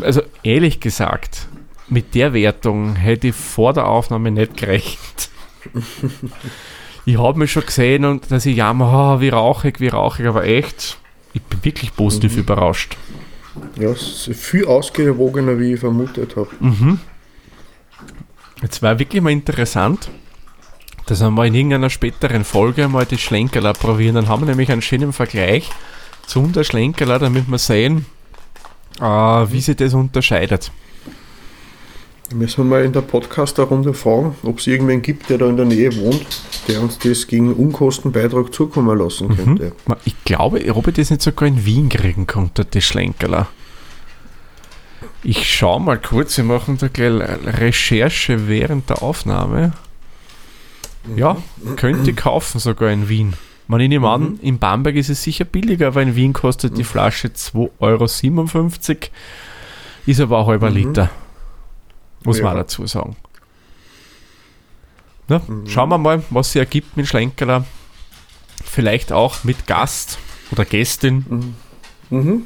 also 0.00 0.22
ehrlich 0.42 0.80
gesagt, 0.80 1.46
mit 1.88 2.14
der 2.14 2.32
Wertung 2.32 2.96
hätte 2.96 3.28
ich 3.28 3.34
vor 3.34 3.72
der 3.72 3.86
Aufnahme 3.86 4.30
nicht 4.30 4.56
gerechnet. 4.56 5.30
ich 7.04 7.18
habe 7.18 7.38
mich 7.38 7.52
schon 7.52 7.66
gesehen 7.66 8.04
und 8.04 8.30
dass 8.30 8.46
ich 8.46 8.56
jammer, 8.56 9.16
oh, 9.16 9.20
wie 9.20 9.28
rauchig, 9.28 9.80
wie 9.80 9.88
rauchig, 9.88 10.26
aber 10.26 10.44
echt, 10.44 10.98
ich 11.32 11.42
bin 11.42 11.64
wirklich 11.64 11.94
positiv 11.94 12.36
überrascht. 12.36 12.96
Ja, 13.76 13.90
es 13.90 14.28
ist 14.28 14.40
viel 14.40 14.66
ausgewogener, 14.66 15.58
wie 15.58 15.74
ich 15.74 15.80
vermutet 15.80 16.36
habe. 16.36 16.48
Mhm. 16.60 16.98
Jetzt 18.62 18.80
war 18.82 18.98
wirklich 18.98 19.22
mal 19.22 19.30
interessant, 19.30 20.08
dass 21.06 21.20
wir 21.20 21.30
mal 21.30 21.46
in 21.46 21.54
irgendeiner 21.54 21.90
späteren 21.90 22.44
Folge 22.44 22.88
mal 22.88 23.04
die 23.04 23.18
Schlenkerler 23.18 23.72
probieren. 23.72 24.14
Dann 24.14 24.28
haben 24.28 24.42
wir 24.42 24.48
nämlich 24.48 24.70
einen 24.70 24.82
schönen 24.82 25.12
Vergleich 25.12 25.68
zum 26.26 26.52
der 26.52 26.64
Schlenkerler, 26.64 27.18
damit 27.18 27.50
wir 27.50 27.58
sehen, 27.58 28.06
äh, 29.00 29.04
wie 29.04 29.60
sich 29.60 29.76
das 29.76 29.94
unterscheidet. 29.94 30.70
Müssen 32.34 32.58
wir 32.58 32.64
mal 32.64 32.84
in 32.84 32.92
der 32.92 33.00
Podcaster-Runde 33.02 33.94
fragen, 33.94 34.34
ob 34.42 34.58
es 34.58 34.66
irgendwen 34.66 35.02
gibt, 35.02 35.28
der 35.30 35.38
da 35.38 35.48
in 35.48 35.56
der 35.56 35.66
Nähe 35.66 35.94
wohnt, 35.96 36.24
der 36.68 36.80
uns 36.80 36.98
das 36.98 37.26
gegen 37.26 37.52
Unkostenbeitrag 37.52 38.52
zukommen 38.54 38.96
lassen 38.98 39.36
könnte. 39.36 39.72
Ma- 39.86 39.96
Ich 40.04 40.14
glaube, 40.24 40.62
ob 40.74 40.88
ich 40.88 40.94
das 40.94 41.10
nicht 41.10 41.22
sogar 41.22 41.48
in 41.48 41.64
Wien 41.66 41.88
kriegen 41.88 42.26
konnte, 42.26 42.64
die 42.64 42.80
Schlenkerler. 42.80 43.48
Ich 45.22 45.52
schau 45.52 45.78
mal 45.78 45.98
kurz, 46.00 46.36
wir 46.36 46.44
machen 46.44 46.78
da 46.78 46.88
gleich 46.88 47.28
Recherche 47.44 48.48
während 48.48 48.88
der 48.90 49.02
Aufnahme. 49.02 49.72
Ja, 51.16 51.36
könnte 51.76 52.12
kaufen 52.14 52.60
sogar 52.60 52.90
in 52.90 53.08
Wien. 53.08 53.34
Man 53.68 53.80
ich 53.80 53.88
nehme 53.88 54.08
an, 54.08 54.38
in 54.42 54.58
Bamberg 54.58 54.96
ist 54.96 55.08
es 55.10 55.22
sicher 55.22 55.44
billiger, 55.44 55.88
aber 55.88 56.02
in 56.02 56.14
Wien 56.16 56.32
kostet 56.32 56.76
die 56.78 56.84
Flasche 56.84 57.28
2,57 57.28 57.80
Euro. 57.80 58.08
Ist 60.06 60.20
aber 60.20 60.38
auch 60.38 60.46
halber 60.48 60.70
Mhm. 60.70 60.76
Liter. 60.76 61.10
Muss 62.24 62.38
man 62.38 62.46
Ja. 62.46 62.52
auch 62.52 62.56
dazu 62.62 62.86
sagen. 62.86 63.16
Na, 65.28 65.40
Schauen 65.66 65.88
wir 65.88 65.98
mal, 65.98 66.22
was 66.30 66.52
sie 66.52 66.58
ergibt 66.58 66.96
mit 66.96 67.06
Schlenkerler. 67.06 67.64
Vielleicht 68.64 69.12
auch 69.12 69.44
mit 69.44 69.66
Gast 69.66 70.18
oder 70.50 70.64
Gästin. 70.64 71.54
Mhm. 72.10 72.42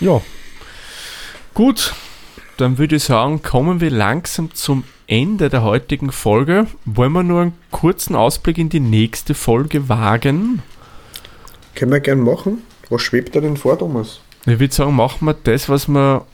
Ja. 0.00 0.20
Gut, 1.54 1.94
dann 2.56 2.78
würde 2.78 2.96
ich 2.96 3.04
sagen, 3.04 3.42
kommen 3.42 3.80
wir 3.80 3.90
langsam 3.90 4.54
zum 4.54 4.84
Ende 5.06 5.48
der 5.48 5.62
heutigen 5.62 6.12
Folge. 6.12 6.66
Wollen 6.84 7.12
wir 7.12 7.22
nur 7.22 7.42
einen 7.42 7.54
kurzen 7.70 8.14
Ausblick 8.14 8.58
in 8.58 8.68
die 8.68 8.80
nächste 8.80 9.34
Folge 9.34 9.88
wagen? 9.88 10.62
Können 11.74 11.92
wir 11.92 12.00
gern 12.00 12.20
machen. 12.20 12.58
Was 12.90 13.02
schwebt 13.02 13.34
da 13.36 13.40
denn 13.40 13.56
vor, 13.56 13.78
Thomas? 13.78 14.20
Ich 14.46 14.58
würde 14.60 14.74
sagen, 14.74 14.94
machen 14.94 15.26
wir 15.26 15.34
das, 15.34 15.68
was 15.68 15.88
wir 15.88 16.24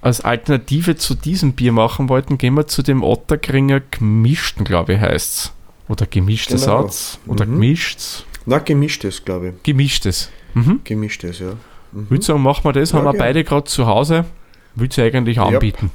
als 0.00 0.20
Alternative 0.20 0.96
zu 0.96 1.14
diesem 1.14 1.52
Bier 1.52 1.72
machen 1.72 2.08
wollten. 2.08 2.38
Gehen 2.38 2.54
wir 2.54 2.66
zu 2.66 2.82
dem 2.82 3.02
Otterkringer 3.02 3.80
gemischten, 3.90 4.64
glaube 4.64 4.94
ich, 4.94 5.00
heißt 5.00 5.34
es. 5.34 5.52
Oder 5.88 6.06
gemischtes 6.06 6.62
Genau. 6.64 6.82
Satz. 6.82 7.18
Oder 7.26 7.46
Mhm. 7.46 7.52
gemischtes. 7.52 8.24
Na, 8.46 8.58
gemischtes, 8.58 9.24
glaube 9.24 9.48
ich. 9.48 9.62
Gemischtes. 9.62 10.30
Mhm. 10.54 10.80
Gemischtes, 10.84 11.38
ja. 11.40 11.52
Mhm. 11.92 12.10
Würde 12.10 12.24
sagen, 12.24 12.42
machen 12.42 12.64
wir 12.64 12.72
das. 12.72 12.90
Ja, 12.92 12.98
haben 12.98 13.04
wir 13.04 13.12
gern. 13.12 13.18
beide 13.20 13.44
gerade 13.44 13.64
zu 13.64 13.86
Hause. 13.86 14.24
Würde 14.74 14.92
ich 14.92 15.00
eigentlich 15.00 15.38
anbieten. 15.40 15.90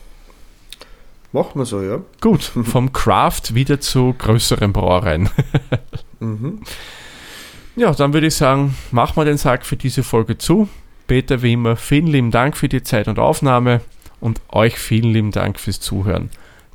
Machen 1.33 1.59
wir 1.61 1.65
so, 1.65 1.81
ja. 1.81 2.01
Gut, 2.19 2.41
vom 2.43 2.91
Craft 2.91 3.53
wieder 3.53 3.79
zu 3.79 4.13
größeren 4.17 4.73
Brauereien. 4.73 5.29
Mhm. 6.19 6.59
Ja, 7.77 7.93
dann 7.93 8.11
würde 8.13 8.27
ich 8.27 8.35
sagen, 8.35 8.75
machen 8.91 9.15
wir 9.15 9.23
den 9.23 9.37
Sack 9.37 9.65
für 9.65 9.77
diese 9.77 10.03
Folge 10.03 10.37
zu. 10.37 10.67
Peter, 11.11 11.41
wie 11.41 11.51
immer, 11.51 11.75
vielen 11.75 12.07
lieben 12.07 12.31
Dank 12.31 12.55
für 12.55 12.69
die 12.69 12.83
Zeit 12.83 13.09
und 13.09 13.19
Aufnahme 13.19 13.81
und 14.21 14.39
euch 14.47 14.79
vielen 14.79 15.11
lieben 15.11 15.31
Dank 15.31 15.59
fürs 15.59 15.81
Zuhören. 15.81 16.29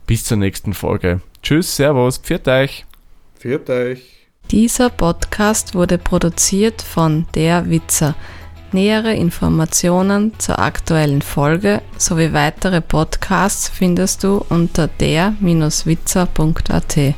Bis 0.07 0.25
zur 0.25 0.37
nächsten 0.37 0.75
Folge. 0.75 1.23
Tschüss, 1.43 1.75
Servus, 1.75 2.19
pfiat 2.19 2.47
euch. 2.47 2.85
Viert 3.39 3.71
euch. 3.71 4.27
Dieser 4.51 4.91
Podcast 4.91 5.75
wurde 5.75 5.97
produziert 5.97 6.83
von 6.83 7.25
Der 7.35 7.71
Witzer. 7.71 8.15
Nähere 8.73 9.15
Informationen 9.15 10.39
zur 10.39 10.59
aktuellen 10.59 11.23
Folge 11.23 11.81
sowie 11.97 12.35
weitere 12.35 12.83
Podcasts 12.83 13.71
findest 13.71 14.23
du 14.23 14.45
unter 14.51 14.87
der-witzer.at. 14.87 17.15